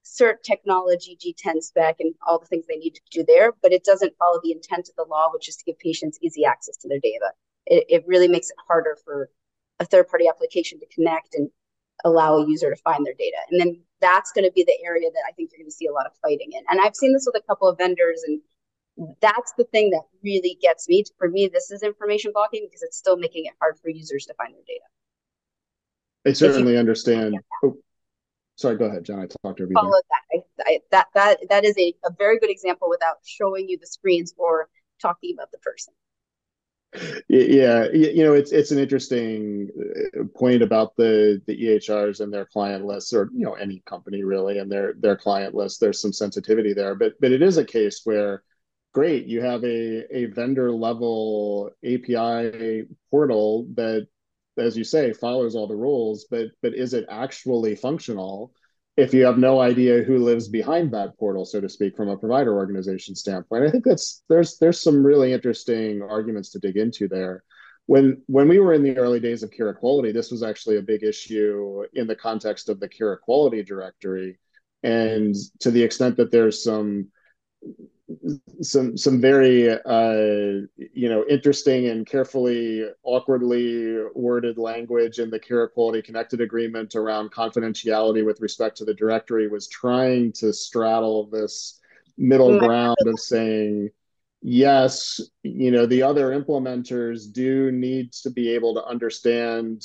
[0.06, 3.84] cert technology G10 spec and all the things they need to do there, but it
[3.84, 6.88] doesn't follow the intent of the law, which is to give patients easy access to
[6.88, 7.32] their data
[7.68, 9.30] it, it really makes it harder for
[9.80, 11.50] a third party application to connect and
[12.06, 13.38] allow a user to find their data.
[13.50, 15.88] And then that's going to be the area that I think you're going to see
[15.88, 16.64] a lot of fighting in.
[16.70, 18.42] And I've seen this with a couple of vendors, and
[19.22, 21.04] that's the thing that really gets me.
[21.18, 24.34] For me, this is information blocking because it's still making it hard for users to
[24.34, 24.86] find their data.
[26.26, 27.36] I certainly you, understand.
[27.36, 27.70] Yeah.
[27.70, 27.78] Oh,
[28.56, 29.20] sorry, go ahead, Jen.
[29.20, 29.74] I talked over you.
[29.74, 30.38] Follow that.
[30.38, 33.88] I, I, that that that is a, a very good example without showing you the
[33.88, 35.94] screens or talking about the person
[37.28, 39.70] yeah you know it's it's an interesting
[40.18, 44.24] uh, point about the the ehrs and their client lists or you know any company
[44.24, 47.66] really and their their client list there's some sensitivity there but but it is a
[47.66, 48.42] case where
[48.98, 54.08] great you have a a vendor level api portal that
[54.58, 58.52] as you say follows all the rules but but is it actually functional
[58.98, 62.18] if you have no idea who lives behind that portal, so to speak, from a
[62.18, 63.64] provider organization standpoint.
[63.64, 67.44] I think that's there's there's some really interesting arguments to dig into there.
[67.86, 71.04] When when we were in the early days of Carequality, this was actually a big
[71.04, 74.40] issue in the context of the Carequality directory.
[74.82, 77.10] And to the extent that there's some
[78.62, 86.04] some some very uh, you know interesting and carefully awkwardly worded language in the Carequality
[86.04, 91.80] connected agreement around confidentiality with respect to the directory was trying to straddle this
[92.18, 92.66] middle mm-hmm.
[92.66, 93.90] ground of saying
[94.42, 99.82] yes you know the other implementers do need to be able to understand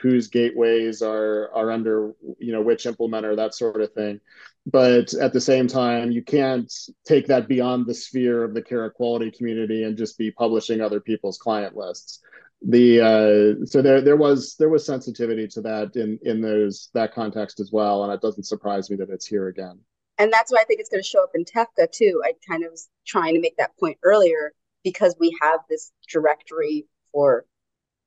[0.00, 4.20] whose gateways are are under you know which implementer that sort of thing.
[4.66, 6.72] But at the same time you can't
[7.04, 11.38] take that beyond the sphere of the Carequality community and just be publishing other people's
[11.38, 12.20] client lists.
[12.62, 17.14] The uh, so there there was there was sensitivity to that in in those that
[17.14, 19.80] context as well and it doesn't surprise me that it's here again
[20.20, 22.20] and that's why I think it's going to show up in TEFCA too.
[22.22, 24.52] I kind of was trying to make that point earlier
[24.84, 27.46] because we have this directory for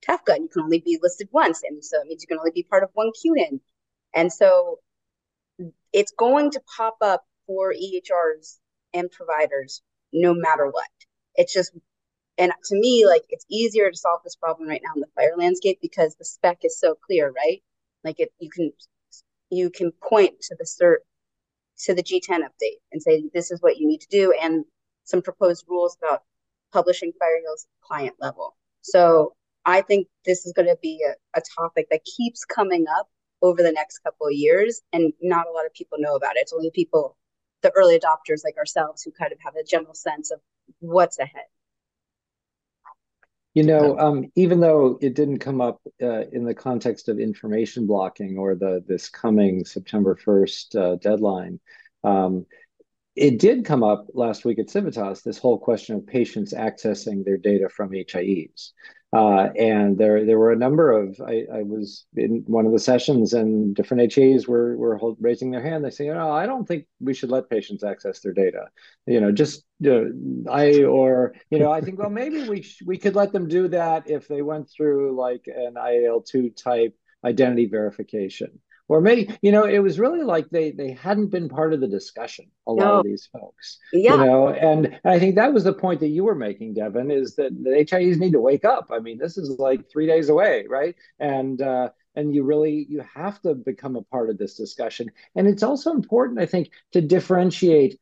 [0.07, 1.63] TEFCA and you can only be listed once.
[1.67, 3.61] And so it means you can only be part of one QHIN.
[4.13, 4.77] And so
[5.91, 8.59] it's going to pop up for EHRs
[8.93, 10.85] and providers no matter what.
[11.33, 11.71] It's just,
[12.37, 15.35] and to me, like it's easier to solve this problem right now in the FHIR
[15.35, 17.63] landscape because the spec is so clear, right?
[18.03, 18.71] Like it, you can,
[19.49, 20.97] you can point to the cert,
[21.79, 24.33] to the G10 update and say, this is what you need to do.
[24.41, 24.65] And
[25.03, 26.23] some proposed rules about
[26.71, 28.55] publishing FHIR client level.
[28.81, 29.33] So
[29.65, 33.07] I think this is going to be a, a topic that keeps coming up
[33.41, 36.41] over the next couple of years, and not a lot of people know about it.
[36.41, 37.17] It's only people,
[37.61, 40.39] the early adopters like ourselves, who kind of have a general sense of
[40.79, 41.43] what's ahead.
[43.53, 47.85] You know, um, even though it didn't come up uh, in the context of information
[47.85, 51.59] blocking or the this coming September 1st uh, deadline,
[52.03, 52.47] um,
[53.15, 57.37] it did come up last week at Civitas, this whole question of patients accessing their
[57.37, 58.71] data from HIEs.
[59.13, 61.21] Uh, and there, there were a number of.
[61.21, 65.51] I, I, was in one of the sessions, and different HAs were were hold, raising
[65.51, 65.85] their hand.
[65.85, 68.69] They say, "You know, I don't think we should let patients access their data.
[69.05, 69.65] You know, just
[70.49, 73.67] I or you know, I think well, maybe we sh- we could let them do
[73.67, 78.59] that if they went through like an IAL two type identity verification."
[78.93, 81.87] Or maybe you know it was really like they they hadn't been part of the
[81.87, 82.99] discussion a lot no.
[82.99, 84.11] of these folks yeah.
[84.11, 87.35] you know and i think that was the point that you were making Deven is
[87.37, 90.67] that the hies need to wake up i mean this is like three days away
[90.69, 95.09] right and uh and you really you have to become a part of this discussion
[95.35, 97.97] and it's also important i think to differentiate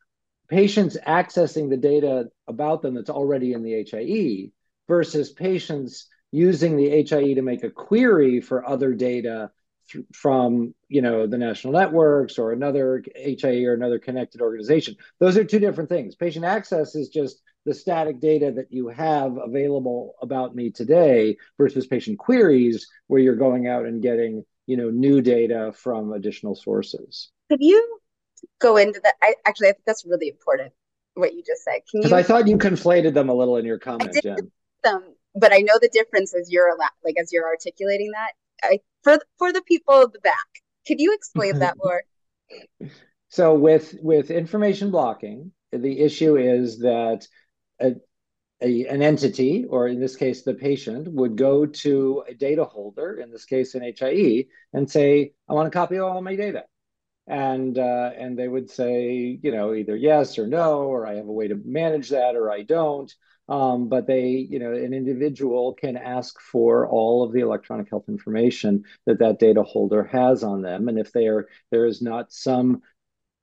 [0.49, 4.51] patients accessing the data about them that's already in the hie
[4.89, 9.51] versus patients using the hie to make a query for other data
[10.13, 14.95] from you know the national networks or another HIE or another connected organization.
[15.19, 16.15] Those are two different things.
[16.15, 21.87] Patient access is just the static data that you have available about me today versus
[21.87, 27.31] patient queries where you're going out and getting you know new data from additional sources.
[27.49, 27.99] Could you
[28.59, 29.13] go into that?
[29.21, 30.73] I actually I think that's really important
[31.15, 31.81] what you just said.
[31.93, 34.51] Because I thought you conflated them a little in your comment, Jen.
[34.83, 35.03] Them,
[35.35, 38.31] but I know the difference as you're like as you're articulating that.
[38.63, 40.47] I for for the people in the back.
[40.87, 42.03] Could you explain that more?
[43.29, 47.27] So with with information blocking, the issue is that
[47.79, 47.95] a,
[48.61, 53.13] a, an entity, or in this case, the patient, would go to a data holder,
[53.13, 56.65] in this case, an HIE, and say, "I want a copy of all my data."
[57.27, 61.27] and uh, and they would say, you know, either yes or no, or I have
[61.27, 63.13] a way to manage that, or I don't.
[63.51, 68.05] Um, but they, you know, an individual can ask for all of the electronic health
[68.07, 72.81] information that that data holder has on them, and if there there is not some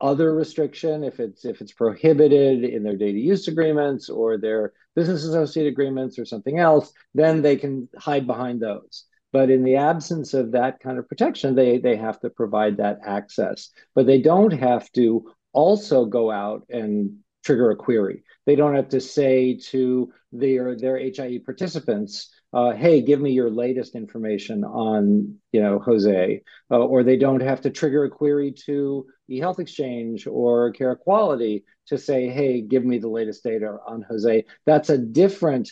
[0.01, 5.25] other restriction, if it's if it's prohibited in their data use agreements or their business
[5.25, 9.05] associate agreements or something else, then they can hide behind those.
[9.31, 13.01] But in the absence of that kind of protection, they they have to provide that
[13.05, 13.69] access.
[13.95, 18.23] But they don't have to also go out and trigger a query.
[18.49, 23.51] They don't have to say to their their HIE participants, uh, "Hey, give me your
[23.51, 28.53] latest information on you know Jose," uh, or they don't have to trigger a query
[28.65, 34.47] to eHealth Exchange or Carequality to say, "Hey, give me the latest data on Jose."
[34.65, 35.71] That's a different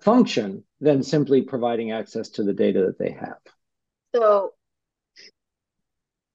[0.00, 3.42] function than simply providing access to the data that they have.
[4.14, 4.54] So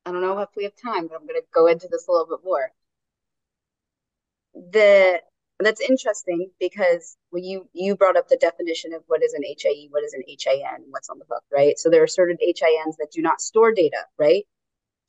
[0.06, 2.12] I don't know if we have time, but I'm going to go into this a
[2.12, 2.72] little bit more.
[4.54, 5.24] The
[5.60, 9.88] that's interesting because when you you brought up the definition of what is an HIE,
[9.90, 11.80] what is an HIN, what's on the hook, right?
[11.80, 14.44] So there are certain HINs that do not store data, right?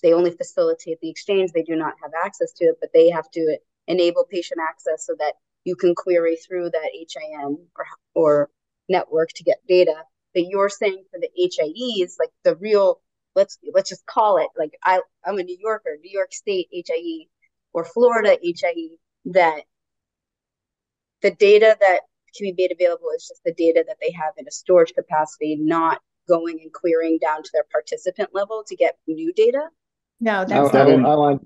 [0.03, 1.51] They only facilitate the exchange.
[1.53, 5.15] They do not have access to it, but they have to enable patient access so
[5.19, 5.35] that
[5.65, 8.51] you can query through that HIN or, or
[8.89, 9.97] network to get data.
[10.35, 13.01] But you're saying for the HIEs, like the real,
[13.35, 17.27] let's let's just call it like I I'm a New Yorker, New York State HIE
[17.73, 19.63] or Florida HIE, that
[21.23, 22.01] the data that
[22.37, 25.57] can be made available is just the data that they have in a storage capacity,
[25.57, 29.69] not going and querying down to their participant level to get new data.
[30.21, 31.43] No, that's I, I, I want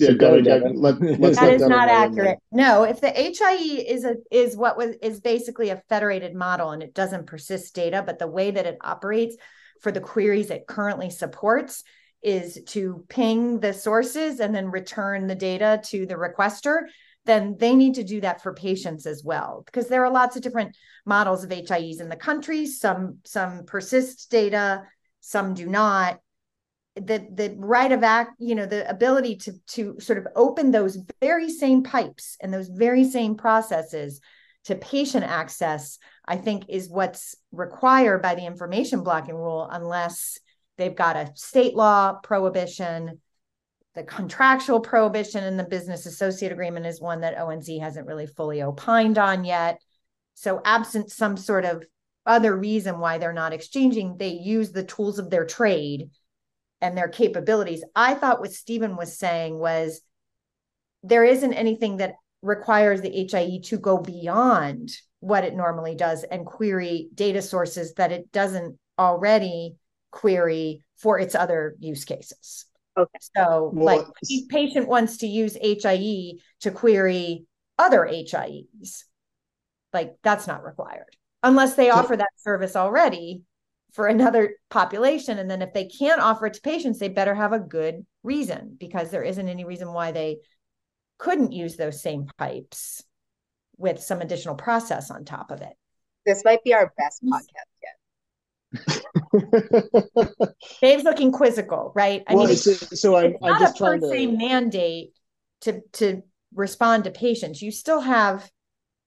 [0.00, 0.72] yeah, go ahead, Deven.
[0.76, 2.38] Let, let's that is not accurate.
[2.50, 6.82] No, if the HIE is a is what was is basically a federated model and
[6.82, 9.36] it doesn't persist data, but the way that it operates
[9.80, 11.84] for the queries it currently supports
[12.22, 16.82] is to ping the sources and then return the data to the requester
[17.26, 20.42] then they need to do that for patients as well because there are lots of
[20.42, 22.66] different models of HIEs in the country.
[22.66, 24.84] Some some persist data
[25.20, 26.20] some do not.
[26.96, 30.98] The the right of act you know the ability to to sort of open those
[31.20, 34.20] very same pipes and those very same processes
[34.64, 40.38] to patient access i think is what's required by the information blocking rule unless
[40.76, 43.20] they've got a state law prohibition
[43.94, 48.62] the contractual prohibition in the business associate agreement is one that ONC hasn't really fully
[48.62, 49.80] opined on yet
[50.34, 51.84] so absent some sort of
[52.24, 56.10] other reason why they're not exchanging they use the tools of their trade
[56.80, 57.84] and their capabilities.
[57.94, 60.00] I thought what Steven was saying was
[61.02, 66.46] there isn't anything that requires the HIE to go beyond what it normally does and
[66.46, 69.76] query data sources that it doesn't already
[70.10, 72.64] query for its other use cases.
[73.00, 73.18] Okay.
[73.36, 74.06] So, well, like,
[74.48, 77.46] patient wants to use HIE to query
[77.78, 79.04] other HIEs.
[79.92, 83.42] Like, that's not required unless they offer that service already
[83.92, 85.38] for another population.
[85.38, 88.76] And then if they can't offer it to patients, they better have a good reason
[88.78, 90.38] because there isn't any reason why they
[91.18, 93.02] couldn't use those same pipes
[93.76, 95.72] with some additional process on top of it.
[96.26, 97.96] This might be our best podcast yet.
[100.80, 102.22] Dave's looking quizzical, right?
[102.26, 104.36] I well, mean, so, so I'm, it's I'm not a per se to...
[104.36, 105.10] mandate
[105.62, 106.22] to to
[106.54, 107.62] respond to patients.
[107.62, 108.48] You still have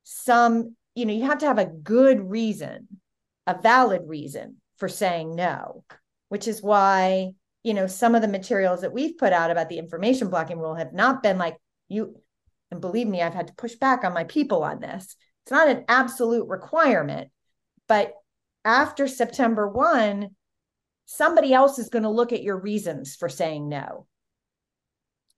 [0.03, 2.88] some, you know, you have to have a good reason,
[3.47, 5.84] a valid reason for saying no,
[6.30, 7.32] which is why,
[7.64, 10.76] you know, some of the materials that we've put out about the information blocking rule
[10.76, 11.57] have not been like
[11.88, 12.16] you,
[12.72, 15.16] and believe me, I've had to push back on my people on this.
[15.43, 17.30] It's not an absolute requirement,
[17.88, 18.14] but
[18.66, 20.30] after September 1,
[21.05, 24.07] somebody else is going to look at your reasons for saying no.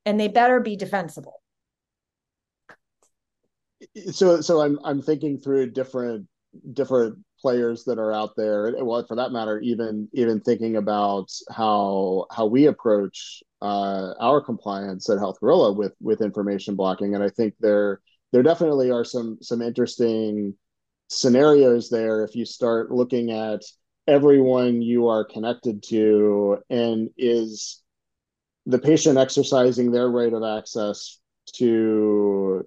[0.06, 1.42] And they better be defensible.
[4.12, 6.28] So so I'm I'm thinking through different
[6.74, 12.26] different players that are out there well for that matter even even thinking about how
[12.32, 17.30] how we approach uh, our compliance at health gorilla with with information blocking and i
[17.30, 18.00] think there
[18.32, 20.56] there definitely are some some interesting
[21.10, 23.62] scenarios there if you start looking at
[24.08, 27.82] everyone you are connected to and is
[28.66, 31.20] the patient exercising their right of access
[31.54, 32.66] to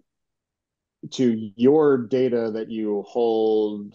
[1.11, 3.95] to your data that you hold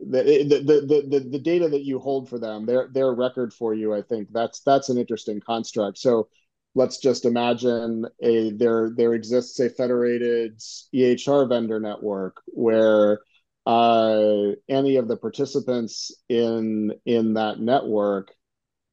[0.00, 3.92] the, the, the, the, data that you hold for them, their their record for you,
[3.94, 5.98] I think that's that's an interesting construct.
[5.98, 6.28] So
[6.74, 10.58] let's just imagine a there there exists a federated
[10.94, 13.20] EHR vendor network where
[13.66, 18.32] uh, any of the participants in in that network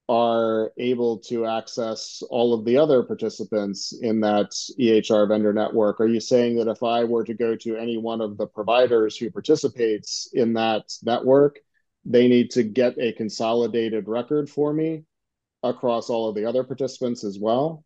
[0.10, 6.02] are able to access all of the other participants in that EHR vendor network?
[6.02, 9.16] Are you saying that if I were to go to any one of the providers
[9.16, 11.60] who participates in that network,
[12.06, 15.04] they need to get a consolidated record for me
[15.62, 17.84] across all of the other participants as well?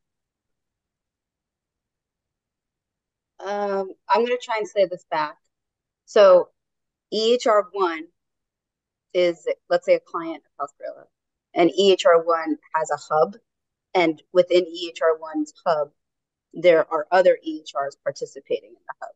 [3.43, 5.36] Um, I'm going to try and say this back.
[6.05, 6.49] So
[7.14, 8.01] EHR1
[9.14, 11.05] is, let's say, a client of Health Gorilla
[11.53, 13.36] and EHR1 has a hub,
[13.93, 15.91] and within EHR1's hub,
[16.53, 19.11] there are other EHRs participating in the hub.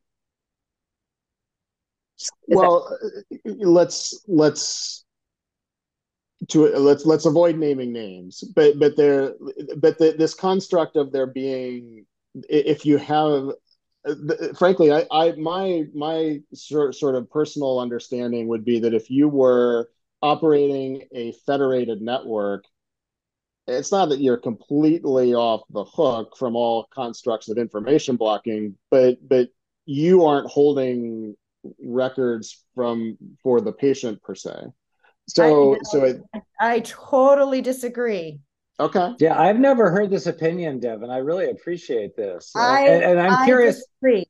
[2.17, 2.97] Is well,
[3.43, 5.05] that- let's let's
[6.49, 9.33] to let's let's avoid naming names, but but there
[9.77, 12.05] but the, this construct of there being
[12.49, 13.51] if you have
[14.07, 18.93] Uh, uh, frankly I, I my my sort, sort of personal understanding would be that
[18.93, 19.89] if you were
[20.21, 22.65] operating a federated network,
[23.67, 29.17] it's not that you're completely off the hook from all constructs of information blocking, but
[29.27, 29.49] but
[29.85, 31.35] you aren't holding
[31.83, 34.55] records from for the patient per se.
[35.27, 36.21] So I, so it,
[36.59, 38.39] I totally disagree.
[38.79, 39.13] Okay.
[39.19, 41.09] Yeah, I've never heard this opinion, Deven.
[41.09, 42.51] I really appreciate this.
[42.55, 43.77] I, and, and I'm I curious.
[43.77, 44.27] Disagree.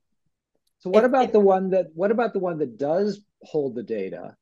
[0.80, 3.74] So what if, about if, the one that what about the one that does hold
[3.74, 4.36] the data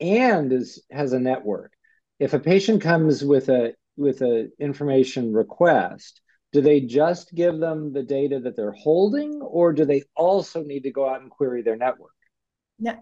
[0.00, 1.72] and is has a network.
[2.18, 6.20] If a patient comes with a with an information request,
[6.52, 10.84] do they just give them the data that they're holding, or do they also need
[10.84, 12.12] to go out and query their network?
[12.78, 12.98] Now,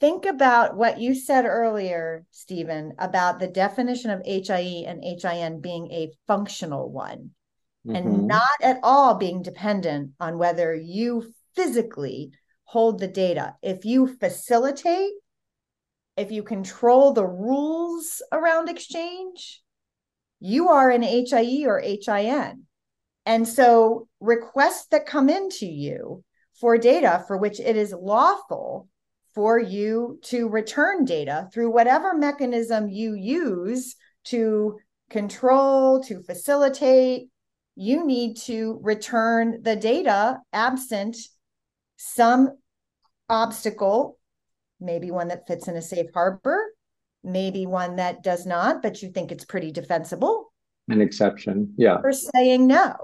[0.00, 5.90] think about what you said earlier, Steven, about the definition of HIE and HIN being
[5.90, 7.30] a functional one
[7.86, 7.96] mm-hmm.
[7.96, 12.32] and not at all being dependent on whether you physically
[12.64, 13.54] hold the data.
[13.62, 15.12] If you facilitate
[16.16, 19.62] if you control the rules around exchange,
[20.40, 22.62] you are an HIE or HIN.
[23.26, 26.24] And so requests that come into you
[26.58, 28.88] for data for which it is lawful
[29.36, 34.78] for you to return data through whatever mechanism you use to
[35.10, 37.28] control, to facilitate,
[37.76, 41.18] you need to return the data absent
[41.98, 42.56] some
[43.28, 44.18] obstacle,
[44.80, 46.58] maybe one that fits in a safe harbor,
[47.22, 50.50] maybe one that does not, but you think it's pretty defensible.
[50.88, 52.00] An exception, yeah.
[52.00, 52.94] For saying no,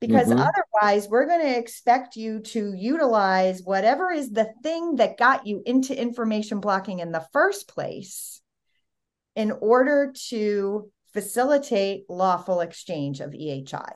[0.00, 0.40] because mm-hmm.
[0.40, 5.62] otherwise we're going to expect you to utilize whatever is the thing that got you
[5.66, 8.40] into information blocking in the first place
[9.34, 13.92] in order to facilitate lawful exchange of EHI.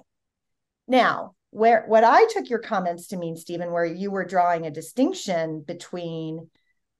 [0.88, 4.70] Now, where what I took your comments to mean, Steven, where you were drawing a
[4.70, 6.48] distinction between,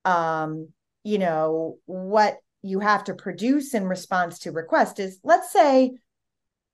[0.05, 0.69] um,
[1.03, 5.93] you know, what you have to produce in response to request is, let's say,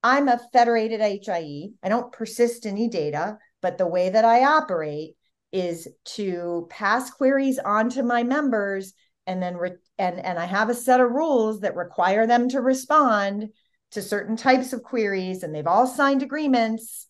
[0.03, 1.71] I'm a federated HIE.
[1.83, 5.17] I don't persist any data, but the way that I operate
[5.53, 8.93] is to pass queries on to my members
[9.27, 12.61] and then re- and and I have a set of rules that require them to
[12.61, 13.49] respond
[13.93, 17.07] to certain types of queries and they've all signed agreements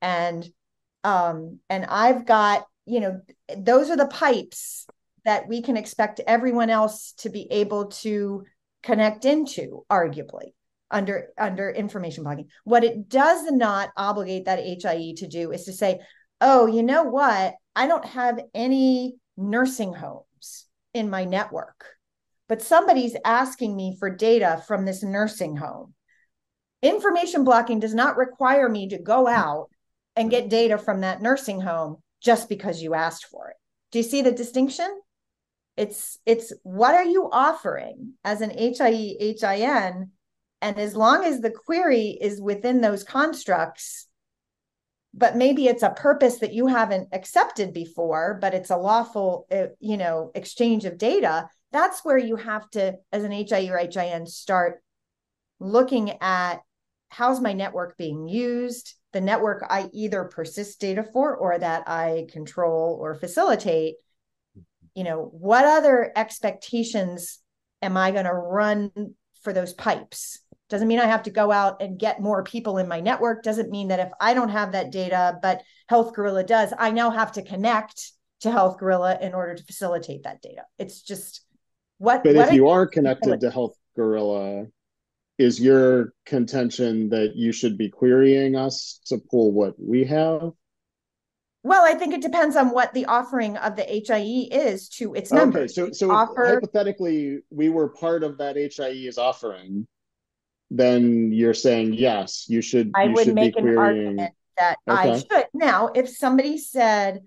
[0.00, 0.48] and
[1.04, 3.20] um and I've got you know
[3.56, 4.86] those are the pipes
[5.24, 8.44] that we can expect everyone else to be able to
[8.82, 10.52] connect into arguably
[10.90, 15.72] under under information blocking what it does not obligate that HIE to do is to
[15.72, 16.00] say
[16.40, 21.86] oh you know what I don't have any nursing homes in my network
[22.48, 25.94] but somebody's asking me for data from this nursing home
[26.82, 29.34] information blocking does not require me to go hmm.
[29.34, 29.68] out
[30.16, 33.56] and get data from that nursing home just because you asked for it.
[33.92, 35.00] Do you see the distinction?
[35.76, 39.16] It's it's what are you offering as an HIE
[39.56, 40.10] HIN
[40.62, 44.06] and as long as the query is within those constructs
[45.12, 49.66] but maybe it's a purpose that you haven't accepted before but it's a lawful uh,
[49.78, 54.26] you know exchange of data that's where you have to as an HIE or HIN
[54.26, 54.82] start
[55.58, 56.60] looking at
[57.08, 62.26] how's my network being used the network I either persist data for or that I
[62.30, 63.96] control or facilitate,
[64.94, 67.38] you know, what other expectations
[67.82, 70.40] am I going to run for those pipes?
[70.70, 73.42] Doesn't mean I have to go out and get more people in my network.
[73.42, 77.10] Doesn't mean that if I don't have that data, but Health Gorilla does, I now
[77.10, 80.62] have to connect to Health Gorilla in order to facilitate that data.
[80.78, 81.42] It's just
[81.98, 82.24] what.
[82.24, 84.66] But what if you are connected to Health Gorilla,
[85.38, 90.52] is your contention that you should be querying us to pull what we have?
[91.62, 95.32] Well, I think it depends on what the offering of the HIE is to its
[95.32, 95.76] members.
[95.78, 96.46] Okay, so so offer...
[96.46, 99.86] hypothetically, we were part of that HIE's offering.
[100.70, 102.92] Then you're saying yes, you should.
[102.94, 105.12] I you would should make be an argument that okay.
[105.12, 105.46] I should.
[105.52, 107.22] Now, if somebody said,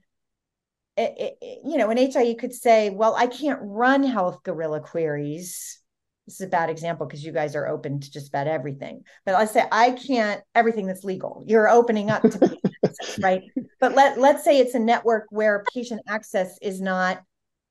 [0.95, 5.79] it, it, you know, an HIE could say, "Well, I can't run Health Gorilla queries."
[6.25, 9.03] this is a bad example because you guys are open to just about everything.
[9.25, 11.43] But let's say I can't everything that's legal.
[11.45, 13.41] You're opening up to access, right?
[13.79, 17.21] But let let's say it's a network where patient access is not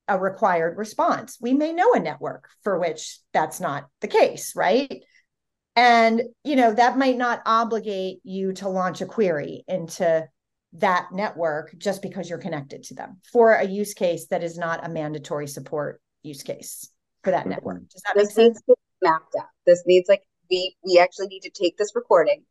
[0.08, 1.38] a required response.
[1.40, 5.02] We may know a network for which that's not the case, right?
[5.74, 10.28] And you know that might not obligate you to launch a query into
[10.74, 14.84] that network just because you're connected to them for a use case that is not
[14.84, 16.88] a mandatory support use case
[17.24, 17.50] for that mm-hmm.
[17.50, 17.88] network.
[17.88, 18.48] Does that this make sense?
[18.48, 19.46] needs to be mapped out.
[19.66, 22.44] This needs like we we actually need to take this recording.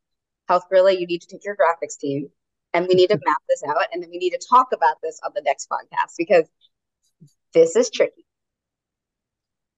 [0.48, 2.30] Health Gorilla, you need to take your graphics team
[2.74, 3.30] and we need to mm-hmm.
[3.30, 6.16] map this out and then we need to talk about this on the next podcast
[6.18, 6.46] because
[7.54, 8.26] this is tricky.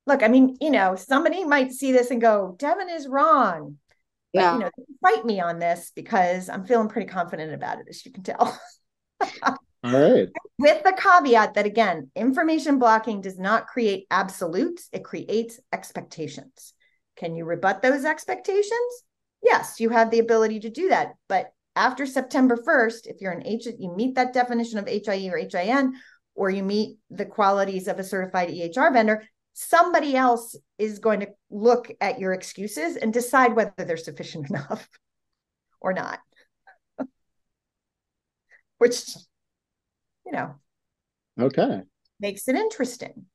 [0.05, 3.77] Look, I mean, you know, somebody might see this and go, Deven is wrong.
[4.33, 4.53] But, yeah.
[4.53, 4.69] you know,
[5.01, 8.59] fight me on this because I'm feeling pretty confident about it, as you can tell.
[9.43, 10.27] All right.
[10.57, 16.73] With the caveat that, again, information blocking does not create absolutes, it creates expectations.
[17.15, 19.03] Can you rebut those expectations?
[19.43, 21.13] Yes, you have the ability to do that.
[21.27, 25.37] But after September 1st, if you're an H, you meet that definition of HIE or
[25.37, 25.93] HIN,
[26.35, 31.29] or you meet the qualities of a certified EHR vendor, somebody else is going to
[31.49, 34.87] look at your excuses and decide whether they're sufficient enough
[35.79, 36.19] or not.
[38.77, 39.15] Which
[40.25, 40.55] you know,
[41.39, 41.81] okay,
[42.19, 43.25] makes it interesting.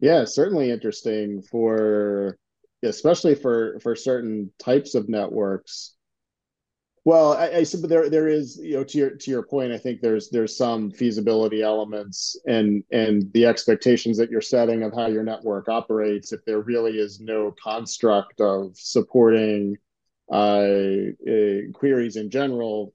[0.00, 2.38] Yeah, certainly interesting for
[2.84, 5.94] especially for for certain types of networks.
[7.08, 9.78] Well, I, I but there there is you know to your to your point, I
[9.78, 15.06] think there's there's some feasibility elements and and the expectations that you're setting of how
[15.06, 16.34] your network operates.
[16.34, 19.78] If there really is no construct of supporting
[20.30, 20.66] uh,
[21.26, 22.92] uh, queries in general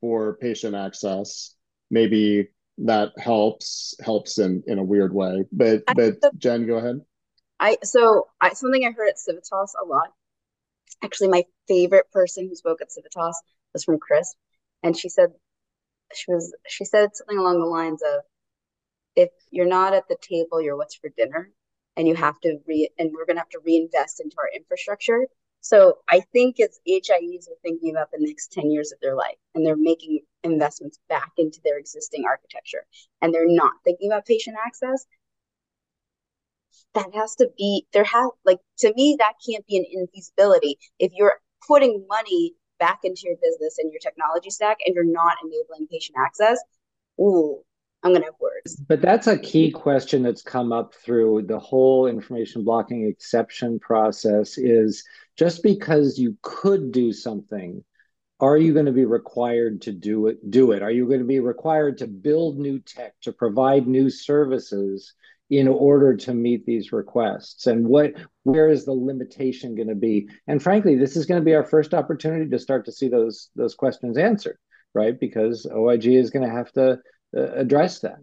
[0.00, 1.56] for patient access,
[1.90, 2.46] maybe
[2.78, 5.46] that helps helps in in a weird way.
[5.50, 7.00] But but Jen, go ahead.
[7.58, 10.12] I so I something I heard at Civitas a lot
[11.02, 13.40] actually my favorite person who spoke at Civitas
[13.72, 14.36] was from Crisp,
[14.82, 15.30] and she said
[16.14, 18.22] she was she said something along the lines of,
[19.16, 21.52] "If you're not at the table, you're what's for dinner."
[21.96, 25.26] And you have to re and we're gonna have to reinvest into our infrastructure.
[25.60, 29.36] So I think it's HIEs are thinking about the next 10 years of their life
[29.54, 32.84] and they're making investments back into their existing architecture
[33.20, 35.06] and they're not thinking about patient access,
[36.94, 40.74] that has to be there have like to me that can't be an infeasibility.
[40.98, 45.36] If you're putting money back into your business and your technology stack and you're not
[45.44, 46.58] enabling patient access
[47.20, 47.62] ooh
[48.02, 48.76] i'm gonna have words.
[48.88, 54.58] But that's a key question that's come up through the whole information blocking exception process
[54.58, 55.04] is
[55.36, 57.84] just because you could do something
[58.40, 60.82] are you going to be required to do it do it?
[60.82, 65.14] Are you going to be required to build new tech to provide new services
[65.52, 70.28] in order to meet these requests and what where is the limitation going to be?
[70.46, 73.50] And frankly this is going to be our first opportunity to start to see those
[73.54, 74.58] those questions answered
[74.94, 75.18] right?
[75.18, 76.98] Because oig is going to have to
[77.34, 78.18] uh, address that.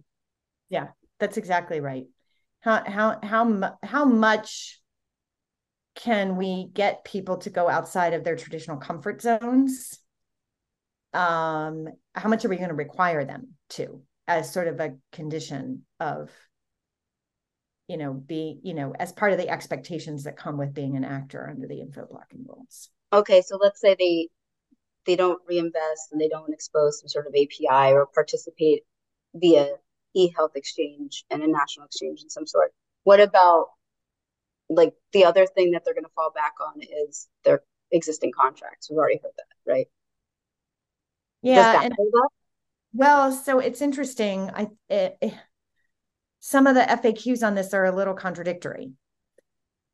[0.70, 2.06] Yeah that's exactly right.
[2.62, 4.80] How how how how much
[5.96, 10.00] can we get people to go outside of their traditional comfort zones?
[11.14, 15.84] Um how much are we going to require them to as sort of a condition
[16.00, 16.32] of
[17.90, 21.04] you know, be, you know, as part of the expectations that come with being an
[21.04, 22.90] actor under the info blocking rules.
[23.12, 24.30] Okay, so let's say they
[25.08, 28.84] they don't reinvest and they don't expose some sort of API or participate
[29.34, 29.70] via
[30.16, 32.72] eHealth Exchange and a national exchange in some sort.
[33.06, 33.70] What about
[34.70, 38.88] like the other thing that they're going to fall back on is their existing contracts.
[38.90, 39.88] We've already heard that, right?
[41.42, 41.82] Yeah.
[41.82, 41.96] And,
[42.94, 44.52] well, so it's interesting.
[44.54, 45.18] I it,
[46.40, 48.92] some of the FAQs on this are a little contradictory.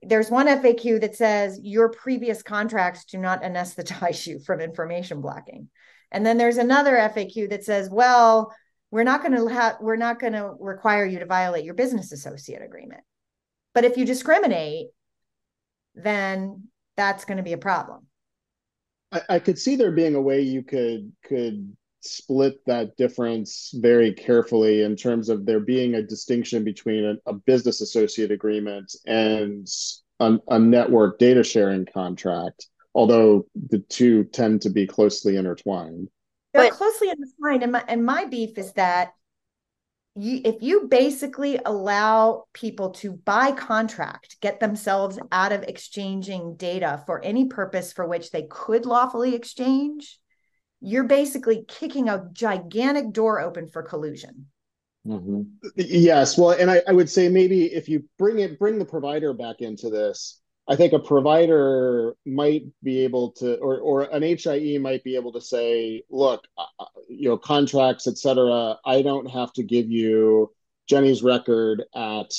[0.02, 5.70] There's one FAQ that says your previous contracts do not anesthetize you from information blocking.
[6.12, 8.54] And then there's another FAQ that says, well,
[8.92, 12.12] we're not going to have we're not going to require you to violate your business
[12.12, 13.02] associate agreement.
[13.74, 14.88] But if you discriminate,
[15.96, 18.06] then that's going to be a problem.
[19.12, 21.76] I, I could see there being a way you could could
[22.06, 27.34] split that difference very carefully in terms of there being a distinction between a, a
[27.34, 29.68] business associate agreement and
[30.20, 36.10] a, a, network data sharing contract, although the two tend to be closely intertwined.
[36.54, 39.12] They're closely intertwined, and my, and my beef is that
[40.16, 47.04] you, if you basically allow people to by contract get themselves out of exchanging data
[47.06, 50.20] for any purpose for which they could lawfully exchange
[50.86, 54.46] you're basically kicking a gigantic door open for collusion.
[55.08, 55.42] Mm-hmm.
[55.76, 59.34] Yes, well, and I, I would say maybe if you bring it, bring the provider
[59.34, 64.80] back into this, I think a provider might be able to, or or an HIE
[64.80, 68.78] might be able to say, look, uh, uh you know, contracts, et cetera.
[68.84, 70.52] I don't have to give you
[70.88, 72.32] Jenny's record at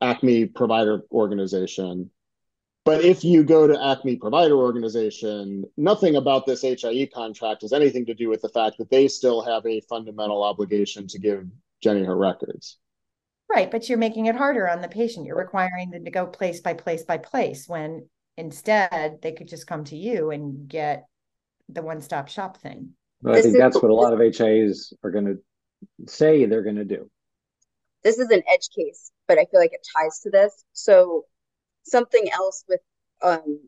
[0.00, 2.10] Acme Provider Organization.
[2.88, 8.06] But if you go to Acme Provider Organization, nothing about this HIE contract has anything
[8.06, 11.44] to do with the fact that they still have a fundamental obligation to give
[11.82, 12.78] Jenny her records.
[13.46, 15.26] Right, but you're making it harder on the patient.
[15.26, 18.08] You're requiring them to go place by place by place when
[18.38, 21.08] instead they could just come to you and get
[21.68, 22.94] the one-stop shop thing.
[23.20, 25.36] But I think that's what a lot of HIEs are going to
[26.06, 27.10] say they're going to do.
[28.02, 30.64] This is an edge case, but I feel like it ties to this.
[30.72, 31.26] So
[31.82, 32.80] something else with
[33.22, 33.60] um,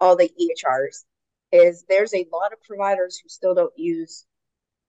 [0.00, 1.04] all the EHRs
[1.52, 4.26] is there's a lot of providers who still don't use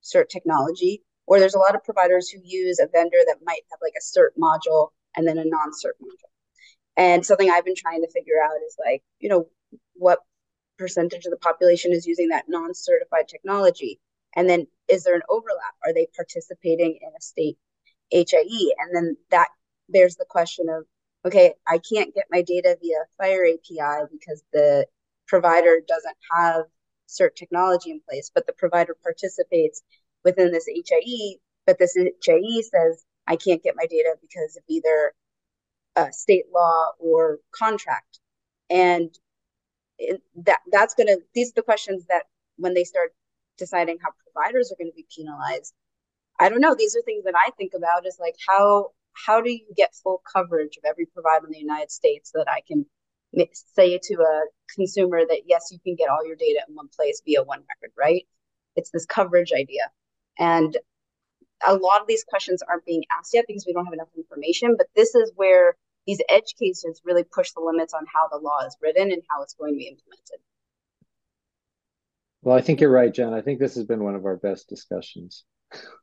[0.03, 3.79] cert technology, or there's a lot of providers who use a vendor that might have
[3.81, 6.31] like a cert module and then a non-cert module.
[6.95, 9.47] And something I've been trying to figure out is like, you know,
[9.93, 10.19] what
[10.77, 13.99] percentage of the population is using that non-certified technology?
[14.35, 15.75] And then is there an overlap?
[15.85, 17.57] Are they participating in a state
[18.11, 18.73] HIE?
[18.79, 19.49] And then that
[19.89, 20.85] there's the question of
[21.25, 24.85] okay, I can't get my data via FHIR API because the
[25.27, 26.65] provider doesn't have
[27.07, 29.81] cert technology in place, but the provider participates
[30.23, 35.13] within this HIE, but this HIE says I can't get my data because of either
[36.11, 38.19] state law or contract.
[38.69, 39.13] And
[40.35, 42.23] that that's going to, these are the questions that
[42.57, 43.13] when they start
[43.57, 45.73] deciding how providers are going to be penalized,
[46.39, 46.75] I don't know.
[46.75, 50.21] These are things that I think about is like how how do you get full
[50.31, 52.85] coverage of every provider in the United States so that I can
[53.75, 54.45] say to a
[54.75, 57.93] consumer that yes, you can get all your data in one place via one record,
[57.97, 58.25] right?
[58.75, 59.89] It's this coverage idea.
[60.37, 60.77] And
[61.65, 64.75] a lot of these questions aren't being asked yet because we don't have enough information,
[64.77, 68.59] but this is where these edge cases really push the limits on how the law
[68.65, 70.39] is written and how it's going to be implemented.
[72.41, 73.33] Well, I think you're right, Jen.
[73.33, 75.45] I think this has been one of our best discussions.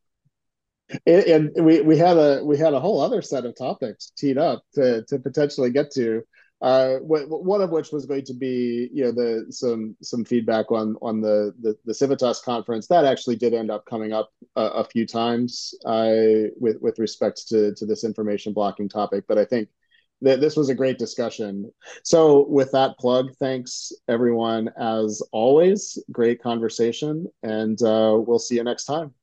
[1.06, 4.62] and we we had a we had a whole other set of topics teed up
[4.74, 6.22] to to potentially get to
[6.62, 10.94] uh, one of which was going to be, you know, the some some feedback on
[11.00, 14.84] on the the, the Civitas conference that actually did end up coming up a, a
[14.84, 19.24] few times uh, with with respect to to this information blocking topic.
[19.26, 19.70] But I think
[20.20, 21.72] that this was a great discussion.
[22.04, 25.98] So with that plug, thanks everyone as always.
[26.12, 29.14] Great conversation, and uh, we'll see you next time.